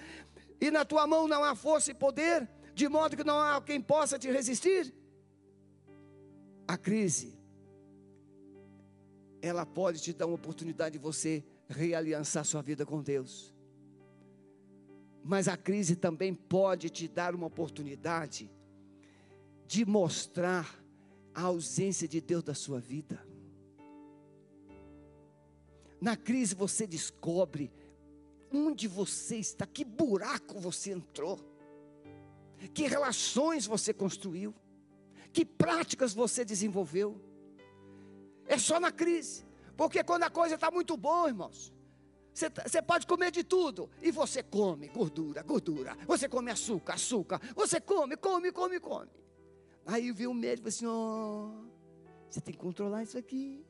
[0.60, 3.82] e na tua mão não há força e poder, de modo que não há quem
[3.82, 4.94] possa te resistir?
[6.68, 7.38] A crise,
[9.42, 13.54] ela pode te dar uma oportunidade de você realiançar sua vida com Deus.
[15.24, 18.52] Mas a crise também pode te dar uma oportunidade
[19.66, 20.82] de mostrar
[21.34, 23.26] a ausência de Deus da sua vida.
[26.00, 27.72] Na crise você descobre
[28.52, 31.40] onde você está, que buraco você entrou,
[32.74, 34.54] que relações você construiu.
[35.34, 37.20] Que práticas você desenvolveu?
[38.46, 39.44] É só na crise.
[39.76, 41.74] Porque quando a coisa está muito boa, irmãos,
[42.32, 43.90] você, tá, você, pode comer de tudo.
[44.00, 45.98] E você come gordura, gordura.
[46.06, 47.42] Você come açúcar, açúcar.
[47.56, 49.10] Você come, come, come, come.
[49.86, 51.66] Aí viu o médico assim: ó, oh,
[52.30, 53.66] você tem que controlar isso aqui.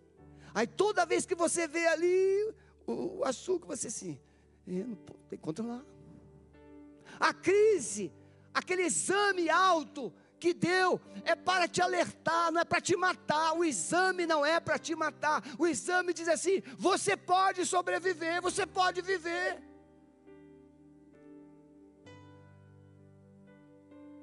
[0.54, 2.54] Aí toda vez que você vê ali
[2.86, 4.20] o, o açúcar, você assim,
[4.66, 4.98] tem
[5.30, 5.84] que controlar.
[7.20, 8.12] A crise,
[8.54, 13.54] aquele exame alto que deu é para te alertar, não é para te matar.
[13.58, 15.42] O exame não é para te matar.
[15.58, 19.64] O exame diz assim: você pode sobreviver, você pode viver.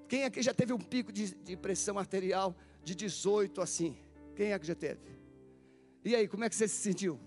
[0.07, 2.55] Quem aqui já teve um pico de, de pressão arterial
[2.85, 3.97] de 18 assim?
[4.37, 5.19] Quem é que já teve?
[6.05, 7.19] E aí, como é que você se sentiu?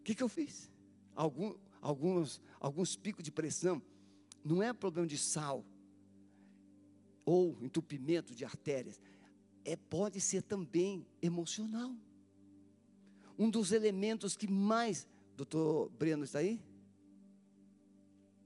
[0.00, 0.68] O que, que eu fiz?
[1.14, 3.80] Algum, alguns, alguns picos de pressão.
[4.44, 5.64] Não é problema de sal
[7.24, 9.00] ou entupimento de artérias.
[9.64, 11.94] É, pode ser também emocional.
[13.38, 15.06] Um dos elementos que mais.
[15.36, 16.60] Doutor Breno está aí?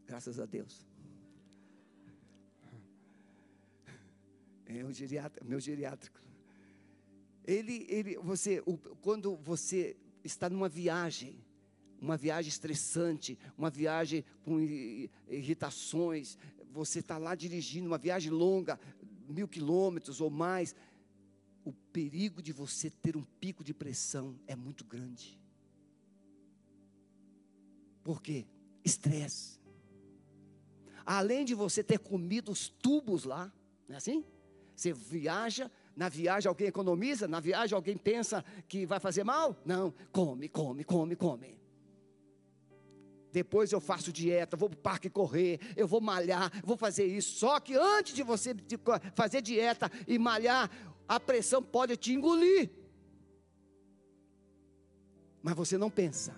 [0.07, 0.87] Graças a Deus.
[4.66, 6.20] É o geriatra, meu geriátrico.
[7.46, 11.38] Ele, ele, você, o, quando você está numa viagem,
[12.05, 14.61] uma viagem estressante, uma viagem com
[15.29, 16.37] irritações,
[16.71, 18.79] você está lá dirigindo uma viagem longa,
[19.27, 20.75] mil quilômetros ou mais,
[21.64, 25.40] o perigo de você ter um pico de pressão é muito grande.
[28.03, 28.47] Por quê?
[28.85, 29.59] Estresse.
[31.07, 33.51] Além de você ter comido os tubos lá,
[33.88, 34.25] não é assim?
[34.77, 39.57] Você viaja, na viagem alguém economiza, na viagem alguém pensa que vai fazer mal?
[39.64, 41.63] Não, come, come, come, come.
[43.35, 47.37] Depois eu faço dieta, vou para o parque correr, eu vou malhar, vou fazer isso.
[47.37, 48.55] Só que antes de você
[49.12, 50.70] fazer dieta e malhar,
[51.09, 52.70] a pressão pode te engolir.
[55.42, 56.33] Mas você não pensa.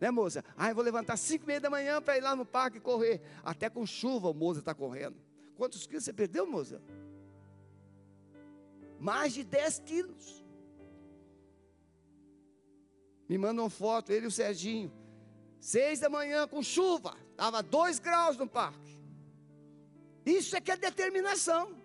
[0.00, 0.44] Né, moça?
[0.56, 3.22] Ah, eu vou levantar cinco e meia da manhã para ir lá no parque correr.
[3.44, 5.16] Até com chuva o moça está correndo.
[5.56, 6.82] Quantos quilos você perdeu, moça?
[8.98, 10.44] Mais de 10 quilos.
[13.28, 15.05] Me mandam foto, ele e o Serginho.
[15.60, 17.16] Seis da manhã com chuva.
[17.30, 18.96] Estava dois graus no parque.
[20.24, 21.76] Isso é que é determinação.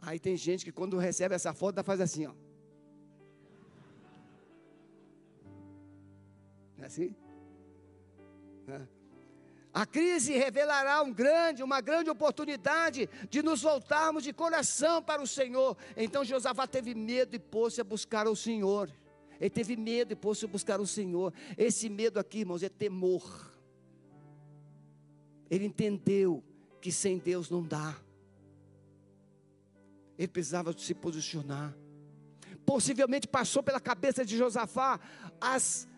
[0.00, 2.32] Aí tem gente que quando recebe essa foto, faz assim, ó.
[6.78, 7.14] É assim?
[9.72, 15.26] A crise revelará um grande, uma grande oportunidade de nos voltarmos de coração para o
[15.26, 15.76] Senhor.
[15.96, 18.90] Então Josafá teve medo e pôs-se a buscar o Senhor.
[19.40, 21.32] Ele teve medo e pôs-se buscar o Senhor.
[21.56, 23.50] Esse medo aqui, irmãos, é temor.
[25.50, 26.44] Ele entendeu
[26.80, 27.96] que sem Deus não dá.
[30.18, 31.74] Ele precisava se posicionar.
[32.66, 35.00] Possivelmente passou pela cabeça de Josafá
[35.40, 35.88] as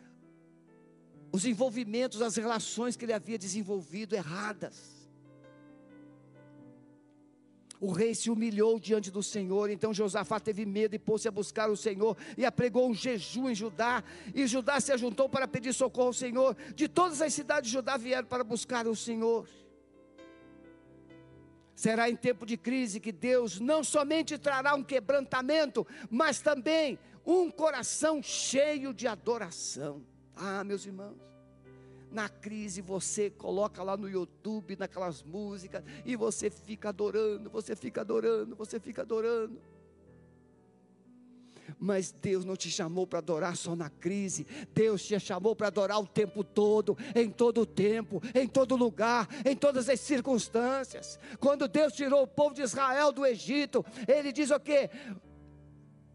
[1.33, 5.02] os envolvimentos, as relações que ele havia desenvolvido erradas.
[7.83, 11.68] O rei se humilhou diante do Senhor, então Josafá teve medo e pôs-se a buscar
[11.68, 14.05] o Senhor e apregou um jejum em Judá.
[14.33, 16.57] E Judá se ajuntou para pedir socorro ao Senhor.
[16.77, 19.49] De todas as cidades de Judá vieram para buscar o Senhor.
[21.75, 27.51] Será em tempo de crise que Deus não somente trará um quebrantamento, mas também um
[27.51, 30.07] coração cheio de adoração.
[30.37, 31.32] Ah, meus irmãos,
[32.12, 38.03] na crise você coloca lá no YouTube, naquelas músicas, e você fica adorando, você fica
[38.03, 39.61] adorando, você fica adorando.
[41.79, 45.98] Mas Deus não te chamou para adorar só na crise, Deus te chamou para adorar
[45.98, 51.18] o tempo todo, em todo o tempo, em todo lugar, em todas as circunstâncias.
[51.40, 54.90] Quando Deus tirou o povo de Israel do Egito, Ele diz o quê?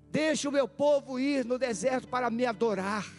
[0.09, 3.16] Deixe o meu povo ir no deserto para me adorar.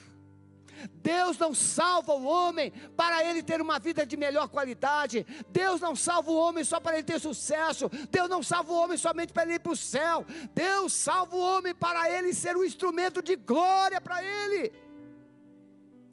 [1.02, 5.26] Deus não salva o homem para ele ter uma vida de melhor qualidade.
[5.50, 7.90] Deus não salva o homem só para ele ter sucesso.
[8.10, 10.24] Deus não salva o homem somente para ele ir para o céu.
[10.54, 14.72] Deus salva o homem para ele ser um instrumento de glória para ele.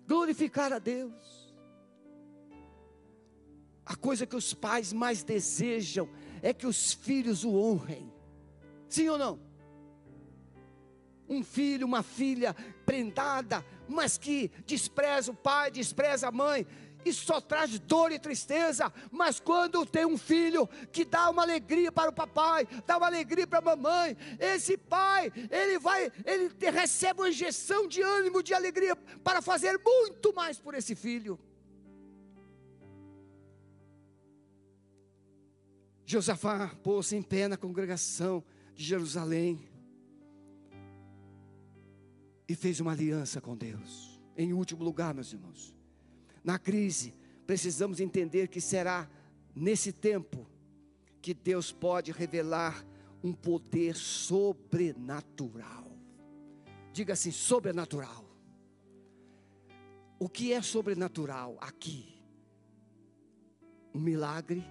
[0.07, 1.13] Glorificar a Deus.
[3.85, 6.09] A coisa que os pais mais desejam
[6.41, 8.11] é que os filhos o honrem.
[8.89, 9.39] Sim ou não?
[11.27, 16.65] Um filho, uma filha prendada, mas que despreza o pai, despreza a mãe,
[17.05, 18.91] isso só traz dor e tristeza.
[19.11, 23.45] Mas quando tem um filho que dá uma alegria para o papai, dá uma alegria
[23.45, 28.95] para a mamãe, esse pai, ele vai, ele recebe uma injeção de ânimo, de alegria
[29.23, 31.39] para fazer muito mais por esse filho.
[36.07, 38.43] Josafá pôs-se em pé na congregação
[38.75, 39.67] de Jerusalém
[42.47, 44.19] e fez uma aliança com Deus.
[44.37, 45.75] Em último lugar, meus irmãos,
[46.43, 47.13] na crise,
[47.47, 49.09] precisamos entender que será
[49.55, 50.47] nesse tempo
[51.21, 52.85] que Deus pode revelar
[53.23, 55.91] um poder sobrenatural.
[56.93, 58.23] Diga assim: sobrenatural.
[60.19, 62.21] O que é sobrenatural aqui?
[63.93, 64.63] Um milagre,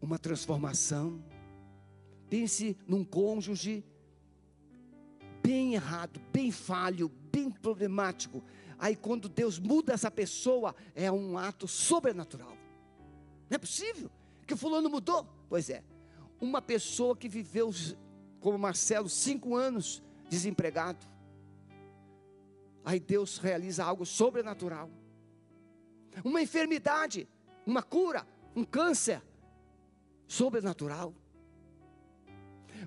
[0.00, 1.22] uma transformação.
[2.28, 3.84] Pense num cônjuge
[5.42, 8.42] bem errado, bem falho, bem problemático.
[8.78, 12.56] Aí quando Deus muda essa pessoa, é um ato sobrenatural.
[13.48, 14.10] Não é possível
[14.46, 15.26] que o fulano mudou.
[15.48, 15.82] Pois é,
[16.40, 17.70] uma pessoa que viveu
[18.40, 21.06] como Marcelo cinco anos desempregado.
[22.84, 24.90] Aí Deus realiza algo sobrenatural.
[26.24, 27.28] Uma enfermidade,
[27.66, 28.26] uma cura,
[28.56, 29.22] um câncer
[30.26, 31.14] sobrenatural.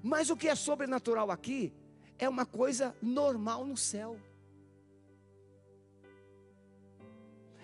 [0.02, 1.72] Mas o que é sobrenatural aqui
[2.18, 4.20] é uma coisa normal no céu.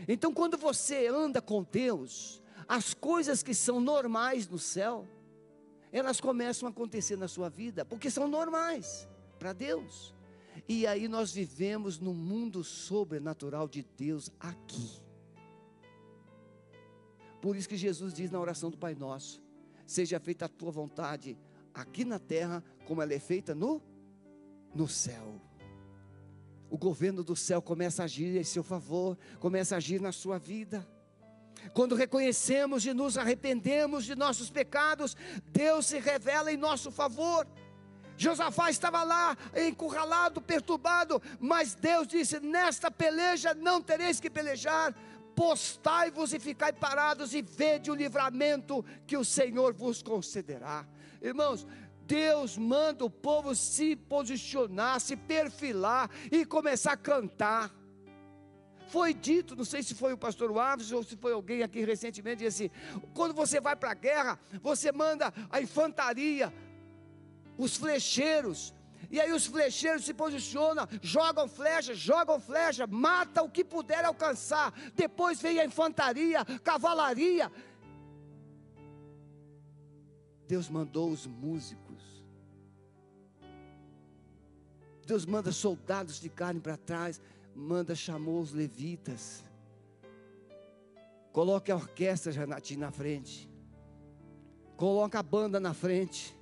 [0.08, 5.08] Então, quando você anda com Deus, as coisas que são normais no céu,
[5.91, 10.14] elas começam a acontecer na sua vida, porque são normais para Deus.
[10.68, 15.02] E aí nós vivemos no mundo sobrenatural de Deus aqui.
[17.41, 19.41] Por isso que Jesus diz na oração do Pai Nosso:
[19.86, 21.38] Seja feita a tua vontade
[21.74, 23.82] aqui na terra, como ela é feita no,
[24.74, 25.42] no céu.
[26.70, 30.38] O governo do céu começa a agir em seu favor, começa a agir na sua
[30.38, 30.88] vida.
[31.74, 35.16] Quando reconhecemos e nos arrependemos de nossos pecados,
[35.48, 37.48] Deus se revela em nosso favor.
[38.18, 44.94] Josafá estava lá, encurralado, perturbado, mas Deus disse: Nesta peleja não tereis que pelejar,
[45.36, 50.86] postai-vos e ficai parados e vede o livramento que o Senhor vos concederá.
[51.22, 51.66] Irmãos,
[52.10, 57.72] Deus manda o povo se posicionar, se perfilar e começar a cantar.
[58.88, 62.43] Foi dito, não sei se foi o pastor Alves ou se foi alguém aqui recentemente,
[62.43, 62.72] disse assim:
[63.14, 66.51] quando você vai para a guerra, você manda a infantaria,
[67.55, 68.74] os flecheiros,
[69.12, 74.74] e aí os flecheiros se posicionam, jogam flecha, jogam flecha, mata o que puder alcançar.
[74.95, 77.51] Depois vem a infantaria, cavalaria.
[80.47, 81.89] Deus mandou os músicos.
[85.10, 87.20] Deus manda soldados ficarem para trás
[87.55, 89.43] manda chamou os levitas.
[91.34, 93.49] Coloque a orquestra Janati na frente.
[94.78, 96.38] Coloque a banda na frente.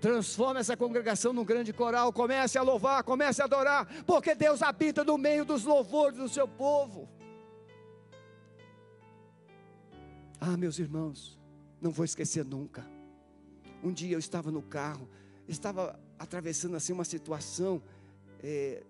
[0.00, 2.12] Transforma essa congregação num grande coral.
[2.12, 6.48] Comece a louvar, comece a adorar, porque Deus habita no meio dos louvores do seu
[6.48, 7.08] povo.
[10.40, 11.38] Ah, meus irmãos,
[11.80, 12.84] não vou esquecer nunca.
[13.80, 15.08] Um dia eu estava no carro,
[15.46, 17.82] estava atravessando assim uma situação
[18.42, 18.82] é,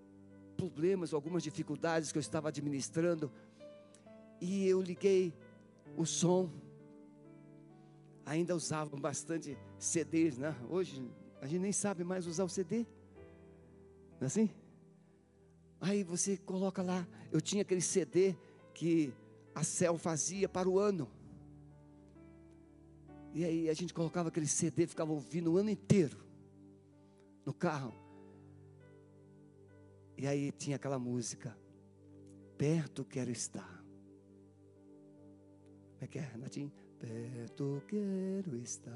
[0.57, 3.31] problemas, algumas dificuldades que eu estava administrando,
[4.41, 5.33] e eu liguei
[5.97, 6.51] o som.
[8.27, 10.57] Ainda usavam bastante CDs, né?
[10.68, 11.07] Hoje
[11.41, 12.87] a gente nem sabe mais usar o CD.
[14.18, 14.51] Não é assim?
[15.81, 18.35] Aí você coloca lá, eu tinha aquele CD
[18.72, 19.12] que
[19.55, 21.09] a Cel fazia para o ano.
[23.35, 26.24] E aí a gente colocava aquele CD, ficava ouvindo o ano inteiro
[27.45, 27.92] no carro.
[30.16, 31.55] E aí tinha aquela música,
[32.57, 33.84] perto quero estar.
[35.92, 36.72] Como é que é, Renatinho?
[36.99, 38.92] Perto quero estar,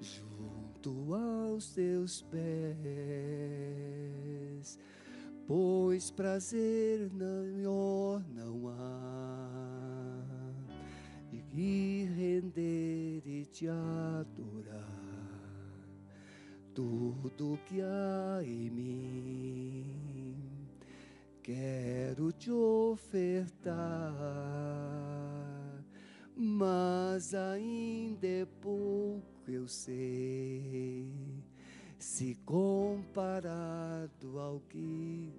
[0.00, 2.38] junto aos teus pés,
[5.46, 10.20] pois prazer maior não há,
[11.32, 14.97] e render e te adorar
[16.78, 19.84] tudo que há em mim.
[21.42, 23.74] Quero te ofertar,
[26.36, 31.12] mas ainda é pouco eu sei,
[31.98, 35.32] se comparado ao que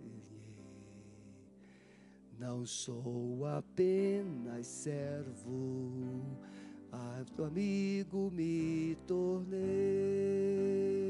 [2.37, 6.21] não sou apenas servo
[6.91, 11.08] ah, teu amigo me tornei.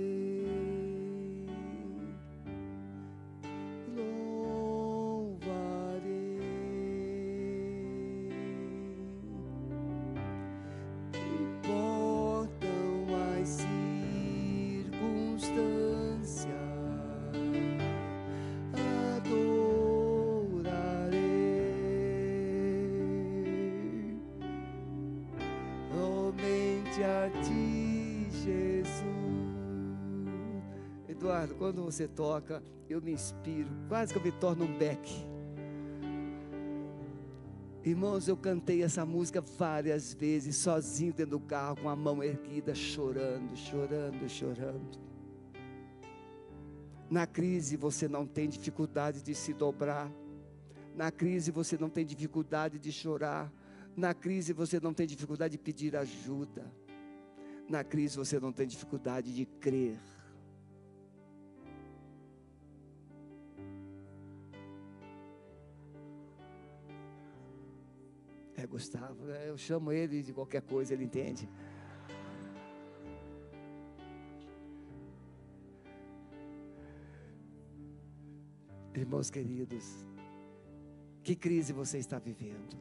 [31.69, 35.07] Quando você toca, eu me inspiro, quase que eu me torno um beck.
[37.85, 42.73] Irmãos, eu cantei essa música várias vezes, sozinho dentro do carro, com a mão erguida,
[42.73, 44.99] chorando, chorando, chorando.
[47.07, 50.11] Na crise você não tem dificuldade de se dobrar.
[50.95, 53.53] Na crise você não tem dificuldade de chorar.
[53.95, 56.65] Na crise você não tem dificuldade de pedir ajuda.
[57.69, 59.99] Na crise você não tem dificuldade de crer.
[68.79, 69.29] Gustavo.
[69.29, 71.49] Eu chamo ele de qualquer coisa, ele entende.
[78.95, 80.05] Irmãos queridos,
[81.21, 82.77] que crise você está vivendo?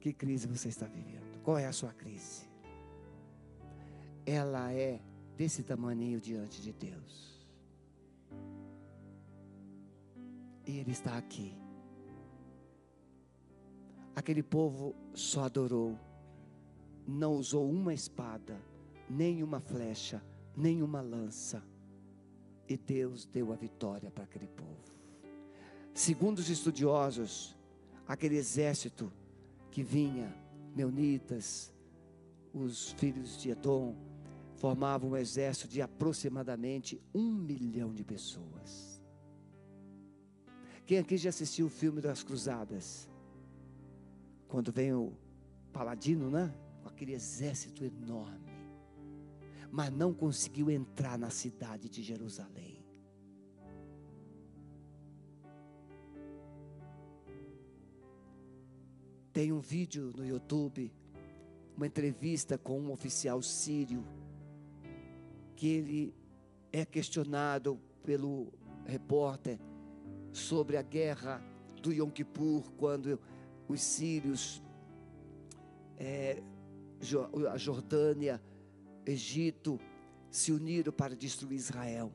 [0.00, 1.40] Que crise você está vivendo?
[1.44, 2.48] Qual é a sua crise?
[4.26, 5.00] Ela é
[5.36, 7.48] desse tamanho diante de Deus.
[10.66, 11.59] E Ele está aqui
[14.14, 15.98] Aquele povo só adorou,
[17.06, 18.60] não usou uma espada,
[19.08, 20.22] nem uma flecha,
[20.56, 21.62] nem uma lança.
[22.68, 24.94] E Deus deu a vitória para aquele povo.
[25.92, 27.56] Segundo os estudiosos,
[28.06, 29.12] aquele exército
[29.70, 30.32] que vinha,
[30.74, 31.74] Meunitas,
[32.54, 33.96] os filhos de Edom,
[34.54, 39.02] formavam um exército de aproximadamente um milhão de pessoas.
[40.86, 43.09] Quem aqui já assistiu o filme das Cruzadas?
[44.50, 45.12] Quando vem o
[45.72, 46.52] paladino, né?
[46.82, 48.50] Com aquele exército enorme,
[49.70, 52.84] mas não conseguiu entrar na cidade de Jerusalém.
[59.32, 60.92] Tem um vídeo no YouTube,
[61.76, 64.04] uma entrevista com um oficial sírio,
[65.54, 66.14] que ele
[66.72, 68.52] é questionado pelo
[68.84, 69.60] repórter
[70.32, 71.40] sobre a guerra
[71.80, 73.20] do Yom Kippur, quando
[73.70, 74.62] os sírios,
[75.96, 76.42] é,
[77.52, 78.40] a Jordânia,
[79.06, 79.78] Egito,
[80.30, 82.12] se uniram para destruir Israel.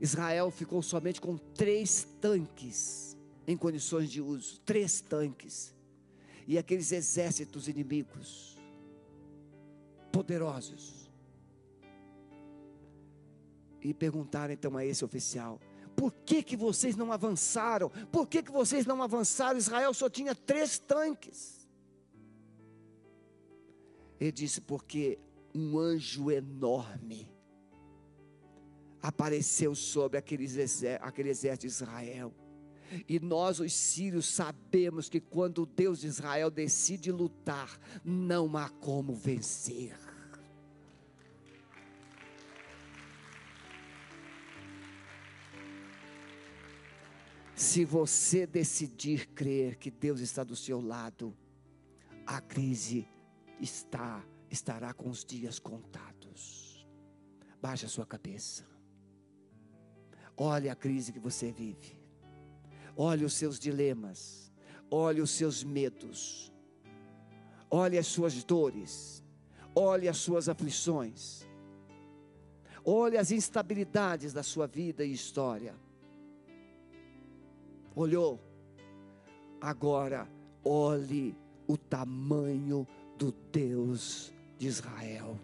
[0.00, 5.74] Israel ficou somente com três tanques em condições de uso três tanques
[6.46, 8.56] e aqueles exércitos inimigos
[10.12, 11.10] poderosos.
[13.80, 15.60] E perguntaram então a esse oficial:
[15.98, 17.90] por que, que vocês não avançaram?
[18.12, 19.58] Por que, que vocês não avançaram?
[19.58, 21.68] Israel só tinha três tanques.
[24.20, 25.18] Ele disse: porque
[25.52, 27.28] um anjo enorme
[29.02, 30.56] apareceu sobre aqueles
[31.00, 32.32] aquele exército de Israel
[33.08, 38.68] e nós, os sírios, sabemos que quando o Deus de Israel decide lutar, não há
[38.68, 39.94] como vencer.
[47.58, 51.36] Se você decidir crer que Deus está do seu lado,
[52.24, 53.04] a crise
[53.60, 56.86] está estará com os dias contados.
[57.60, 58.64] Baixe a sua cabeça.
[60.36, 61.98] Olhe a crise que você vive.
[62.96, 64.52] Olhe os seus dilemas,
[64.88, 66.52] olhe os seus medos,
[67.68, 69.24] olhe as suas dores,
[69.74, 71.44] olhe as suas aflições,
[72.84, 75.74] olhe as instabilidades da sua vida e história.
[77.94, 78.40] Olhou?
[79.60, 80.28] Agora,
[80.64, 81.36] olhe
[81.66, 82.86] o tamanho
[83.18, 85.38] do Deus de Israel.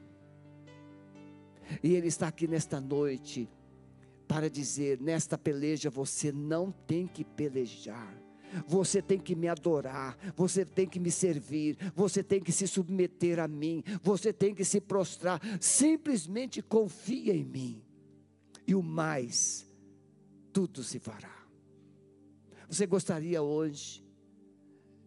[1.83, 3.49] E Ele está aqui nesta noite
[4.29, 8.23] para dizer: nesta peleja você não tem que pelejar.
[8.69, 13.41] Você tem que me adorar, você tem que me servir, você tem que se submeter
[13.41, 15.41] a mim, você tem que se prostrar.
[15.61, 17.83] Simplesmente confia em mim,
[18.65, 19.67] e o mais,
[20.53, 21.44] tudo se fará.
[22.75, 24.05] Você gostaria hoje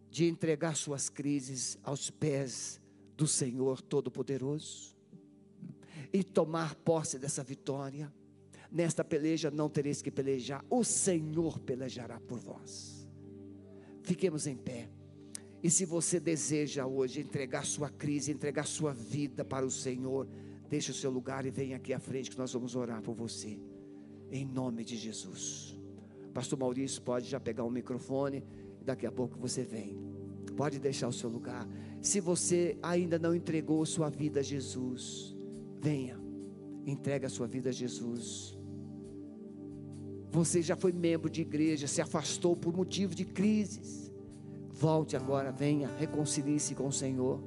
[0.08, 2.80] de entregar suas crises aos pés
[3.14, 4.96] do Senhor Todo-Poderoso
[6.10, 8.10] e tomar posse dessa vitória?
[8.72, 13.06] Nesta peleja não tereis que pelejar, o Senhor pelejará por vós.
[14.02, 14.88] Fiquemos em pé.
[15.62, 20.26] E se você deseja hoje entregar sua crise, entregar sua vida para o Senhor,
[20.70, 23.60] deixe o seu lugar e venha aqui à frente que nós vamos orar por você.
[24.30, 25.77] Em nome de Jesus.
[26.38, 28.44] Pastor Maurício pode já pegar o microfone
[28.80, 29.98] daqui a pouco você vem.
[30.56, 31.68] Pode deixar o seu lugar.
[32.00, 35.36] Se você ainda não entregou sua vida a Jesus,
[35.80, 36.16] venha.
[36.86, 38.56] Entrega a sua vida a Jesus.
[40.30, 44.08] Você já foi membro de igreja, se afastou por motivo de crises.
[44.70, 47.42] Volte agora, venha, reconcilie-se com o Senhor.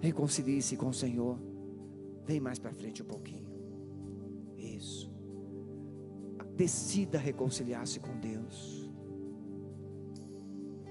[0.00, 1.38] Reconcilie-se com o Senhor.
[2.24, 3.37] Vem mais para frente um pouquinho.
[6.58, 8.90] Decida reconciliar-se com Deus.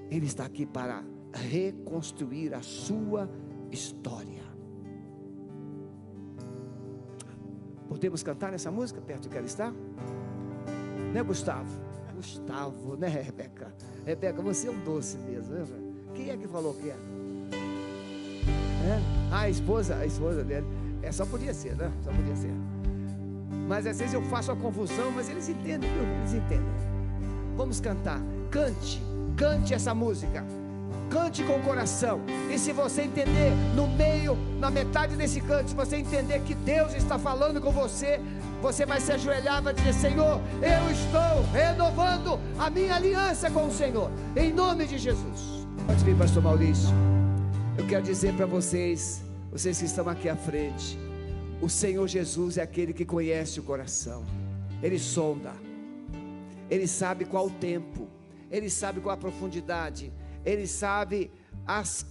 [0.10, 1.04] Ele está aqui para
[1.34, 3.30] reconstruir a sua
[3.70, 4.48] história.
[7.90, 9.74] Podemos cantar essa música perto que ela está?
[11.14, 11.70] Né, Gustavo?
[12.16, 13.76] Gustavo, né, Rebeca?
[14.06, 15.66] Rebeca, você é um doce mesmo, né?
[16.16, 16.94] Quem é que falou que é?
[16.94, 16.98] é?
[19.32, 20.66] Ah, a esposa, a esposa dele.
[21.02, 21.92] É, só podia ser, né?
[22.04, 22.54] Só podia ser.
[23.68, 26.04] Mas às vezes eu faço a confusão, mas eles entendem, viu?
[26.20, 26.66] Eles entendem.
[27.56, 28.22] Vamos cantar.
[28.50, 29.02] Cante,
[29.36, 30.44] cante essa música.
[31.10, 32.22] Cante com o coração.
[32.50, 36.94] E se você entender no meio, na metade desse canto, se você entender que Deus
[36.94, 38.22] está falando com você,
[38.62, 43.72] você vai se ajoelhar, vai dizer: Senhor, eu estou renovando a minha aliança com o
[43.72, 45.68] Senhor, em nome de Jesus.
[45.86, 46.90] Pode vir, Pastor Maurício.
[47.78, 50.98] Eu quero dizer para vocês, vocês que estão aqui à frente,
[51.62, 54.24] o Senhor Jesus é aquele que conhece o coração,
[54.82, 55.54] Ele sonda,
[56.70, 58.08] Ele sabe qual o tempo,
[58.52, 60.14] Ele sabe qual a profundidade,
[60.46, 61.32] Ele sabe
[61.66, 62.06] as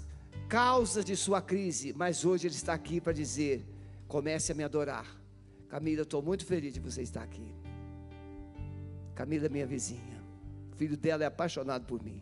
[0.49, 3.64] causas de sua crise, mas hoje Ele está aqui para dizer:
[4.09, 5.07] comece a me adorar.
[5.68, 7.55] Camila, estou muito feliz de você estar aqui.
[9.14, 10.22] Camila é minha vizinha,
[10.72, 12.20] o filho dela é apaixonado por mim.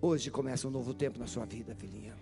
[0.00, 2.15] Hoje começa um novo tempo na sua vida, filhinha.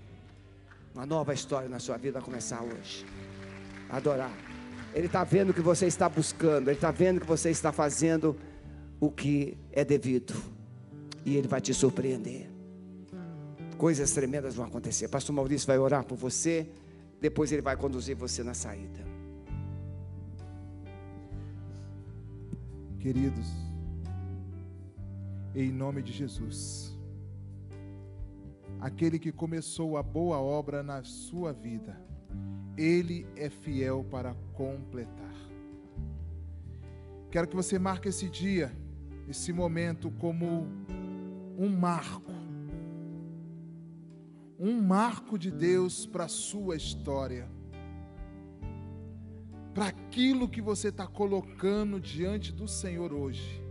[0.95, 3.05] Uma nova história na sua vida começar hoje.
[3.91, 4.33] Adorar.
[4.95, 8.37] Ele está vendo que você está buscando, ele está vendo que você está fazendo
[9.01, 10.33] o que é devido.
[11.25, 12.49] E ele vai te surpreender.
[13.77, 15.09] Coisas tremendas vão acontecer.
[15.09, 16.69] Pastor Maurício vai orar por você.
[17.21, 19.01] Depois ele vai conduzir você na saída.
[23.01, 23.49] Queridos,
[25.57, 26.94] em nome de Jesus
[28.85, 31.99] aquele que começou a boa obra na sua vida,
[32.77, 35.35] ele é fiel para completar.
[37.31, 38.71] Quero que você marque esse dia,
[39.27, 40.69] esse momento, como
[41.57, 42.31] um marco.
[44.59, 47.49] Um marco de Deus para a sua história.
[49.73, 53.65] Para aquilo que você está colocando diante do Senhor hoje.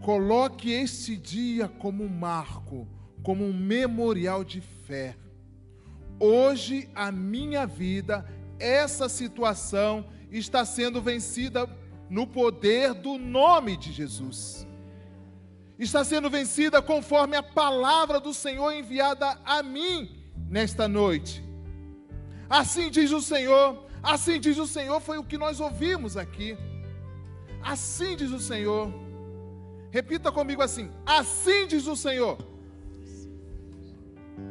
[0.00, 2.88] Coloque esse dia como um marco
[3.22, 5.16] como um memorial de fé.
[6.20, 8.24] Hoje, a minha vida,
[8.58, 11.68] essa situação está sendo vencida
[12.10, 14.66] no poder do nome de Jesus.
[15.78, 20.10] Está sendo vencida conforme a palavra do Senhor enviada a mim
[20.48, 21.44] nesta noite.
[22.50, 26.56] Assim diz o Senhor, assim diz o Senhor, foi o que nós ouvimos aqui.
[27.62, 28.92] Assim diz o Senhor.
[29.90, 32.57] Repita comigo assim: assim diz o Senhor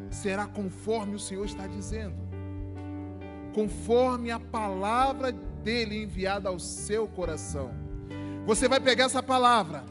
[0.10, 2.16] será conforme o Senhor está dizendo,
[3.54, 7.72] conforme a palavra dele enviada ao seu coração.
[8.46, 9.84] Você vai pegar essa palavra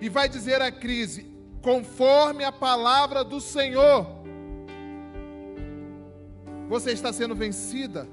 [0.00, 1.32] e vai dizer à crise,
[1.62, 4.06] conforme a palavra do Senhor.
[6.68, 8.08] Você está sendo vencida.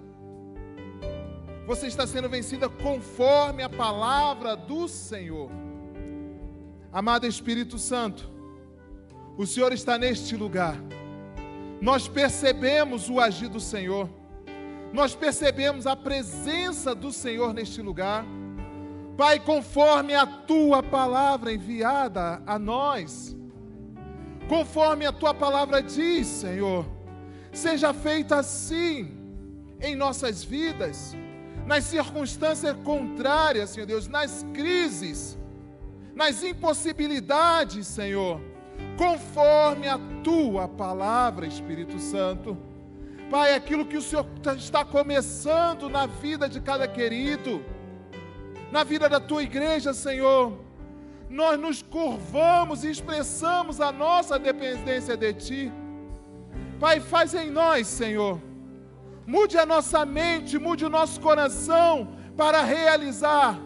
[1.66, 5.50] Você está sendo vencida conforme a palavra do Senhor.
[6.92, 8.30] Amado Espírito Santo,
[9.38, 10.76] o Senhor está neste lugar
[11.82, 14.08] nós percebemos o agir do Senhor,
[14.94, 18.24] nós percebemos a presença do Senhor neste lugar.
[19.18, 23.36] Pai, conforme a tua palavra enviada a nós,
[24.48, 26.86] conforme a tua palavra diz, Senhor,
[27.52, 29.18] seja feita assim
[29.82, 31.16] em nossas vidas,
[31.66, 35.38] nas circunstâncias contrárias, Senhor Deus, nas crises,
[36.14, 38.51] nas impossibilidades, Senhor
[38.98, 42.58] conforme a tua palavra, Espírito Santo.
[43.32, 44.28] Pai, aquilo que o Senhor
[44.58, 47.64] está começando na vida de cada querido,
[48.72, 50.60] na vida da tua igreja, Senhor,
[51.30, 55.72] nós nos curvamos e expressamos a nossa dependência de Ti.
[56.80, 58.40] Pai, faz em nós, Senhor,
[59.26, 63.58] mude a nossa mente, mude o nosso coração para realizar,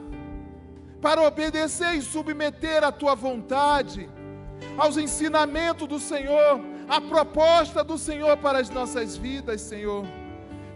[1.02, 4.15] para obedecer e submeter a Tua vontade
[4.78, 10.06] aos ensinamentos do Senhor, à proposta do Senhor para as nossas vidas, Senhor.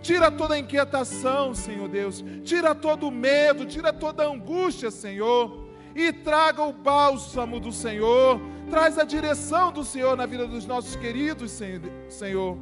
[0.01, 2.23] Tira toda a inquietação, Senhor Deus.
[2.43, 5.67] Tira todo o medo, tira toda a angústia, Senhor.
[5.93, 8.39] E traga o bálsamo do Senhor.
[8.69, 11.51] Traz a direção do Senhor na vida dos nossos queridos,
[12.07, 12.57] Senhor.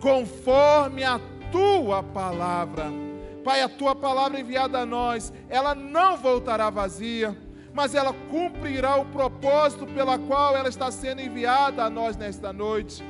[0.00, 1.18] Conforme a
[1.50, 2.92] tua palavra.
[3.42, 7.36] Pai, a tua palavra enviada a nós, ela não voltará vazia
[7.74, 13.02] mas ela cumprirá o propósito pela qual ela está sendo enviada a nós nesta noite.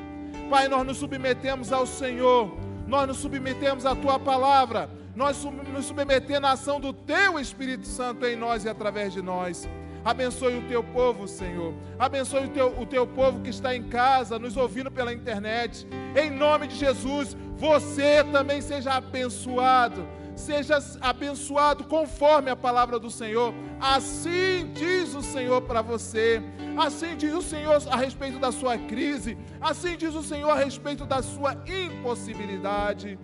[0.48, 2.56] Pai, nós nos submetemos ao Senhor,
[2.86, 8.24] nós nos submetemos à tua palavra, nós nos submetemos à ação do teu Espírito Santo
[8.24, 9.68] em nós e através de nós.
[10.02, 11.74] Abençoe o teu povo, Senhor.
[11.98, 15.86] Abençoe o teu, o teu povo que está em casa, nos ouvindo pela internet.
[16.14, 20.06] Em nome de Jesus, você também seja abençoado
[20.37, 23.55] seja abençoado conforme a palavra do Senhor.
[23.80, 26.43] Assim diz o Senhor para você.
[26.76, 29.37] Assim diz o Senhor a respeito da sua crise.
[29.61, 33.18] Assim diz o Senhor a respeito da sua impossibilidade.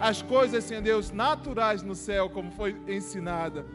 [0.00, 3.66] As coisas, Senhor Deus, naturais no céu, como foi ensinada,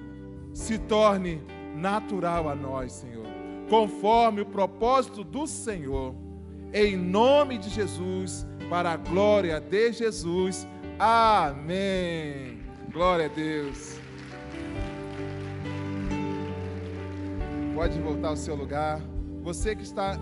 [0.54, 1.44] se torne
[1.76, 3.28] natural a nós, Senhor,
[3.70, 6.16] conforme o propósito do Senhor.
[6.74, 10.68] Em nome de Jesus, para a glória de Jesus
[11.00, 12.55] Amém.
[12.96, 14.00] Glória a Deus.
[17.76, 19.02] Pode voltar ao seu lugar.
[19.44, 20.18] Você que está,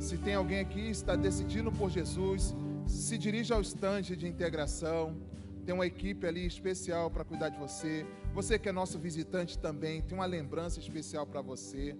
[0.00, 2.56] se tem alguém aqui está decidindo por Jesus,
[2.88, 5.16] se dirija ao estande de integração.
[5.64, 8.04] Tem uma equipe ali especial para cuidar de você.
[8.34, 11.96] Você que é nosso visitante também, tem uma lembrança especial para você.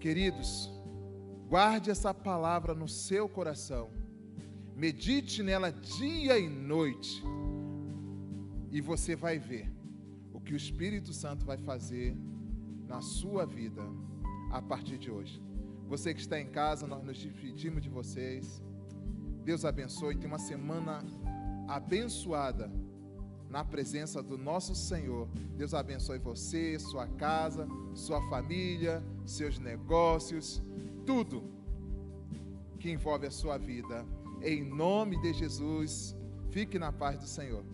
[0.00, 0.72] Queridos,
[1.50, 3.90] guarde essa palavra no seu coração.
[4.76, 7.22] Medite nela dia e noite.
[8.70, 9.72] E você vai ver
[10.32, 12.16] o que o Espírito Santo vai fazer
[12.88, 13.82] na sua vida
[14.50, 15.40] a partir de hoje.
[15.88, 18.62] Você que está em casa, nós nos despedimos de vocês.
[19.44, 20.16] Deus abençoe.
[20.16, 21.04] Tem uma semana
[21.68, 22.70] abençoada
[23.48, 25.28] na presença do nosso Senhor.
[25.56, 30.60] Deus abençoe você, sua casa, sua família, seus negócios,
[31.06, 31.44] tudo
[32.80, 34.04] que envolve a sua vida.
[34.44, 36.14] Em nome de Jesus,
[36.50, 37.64] fique na paz do Senhor.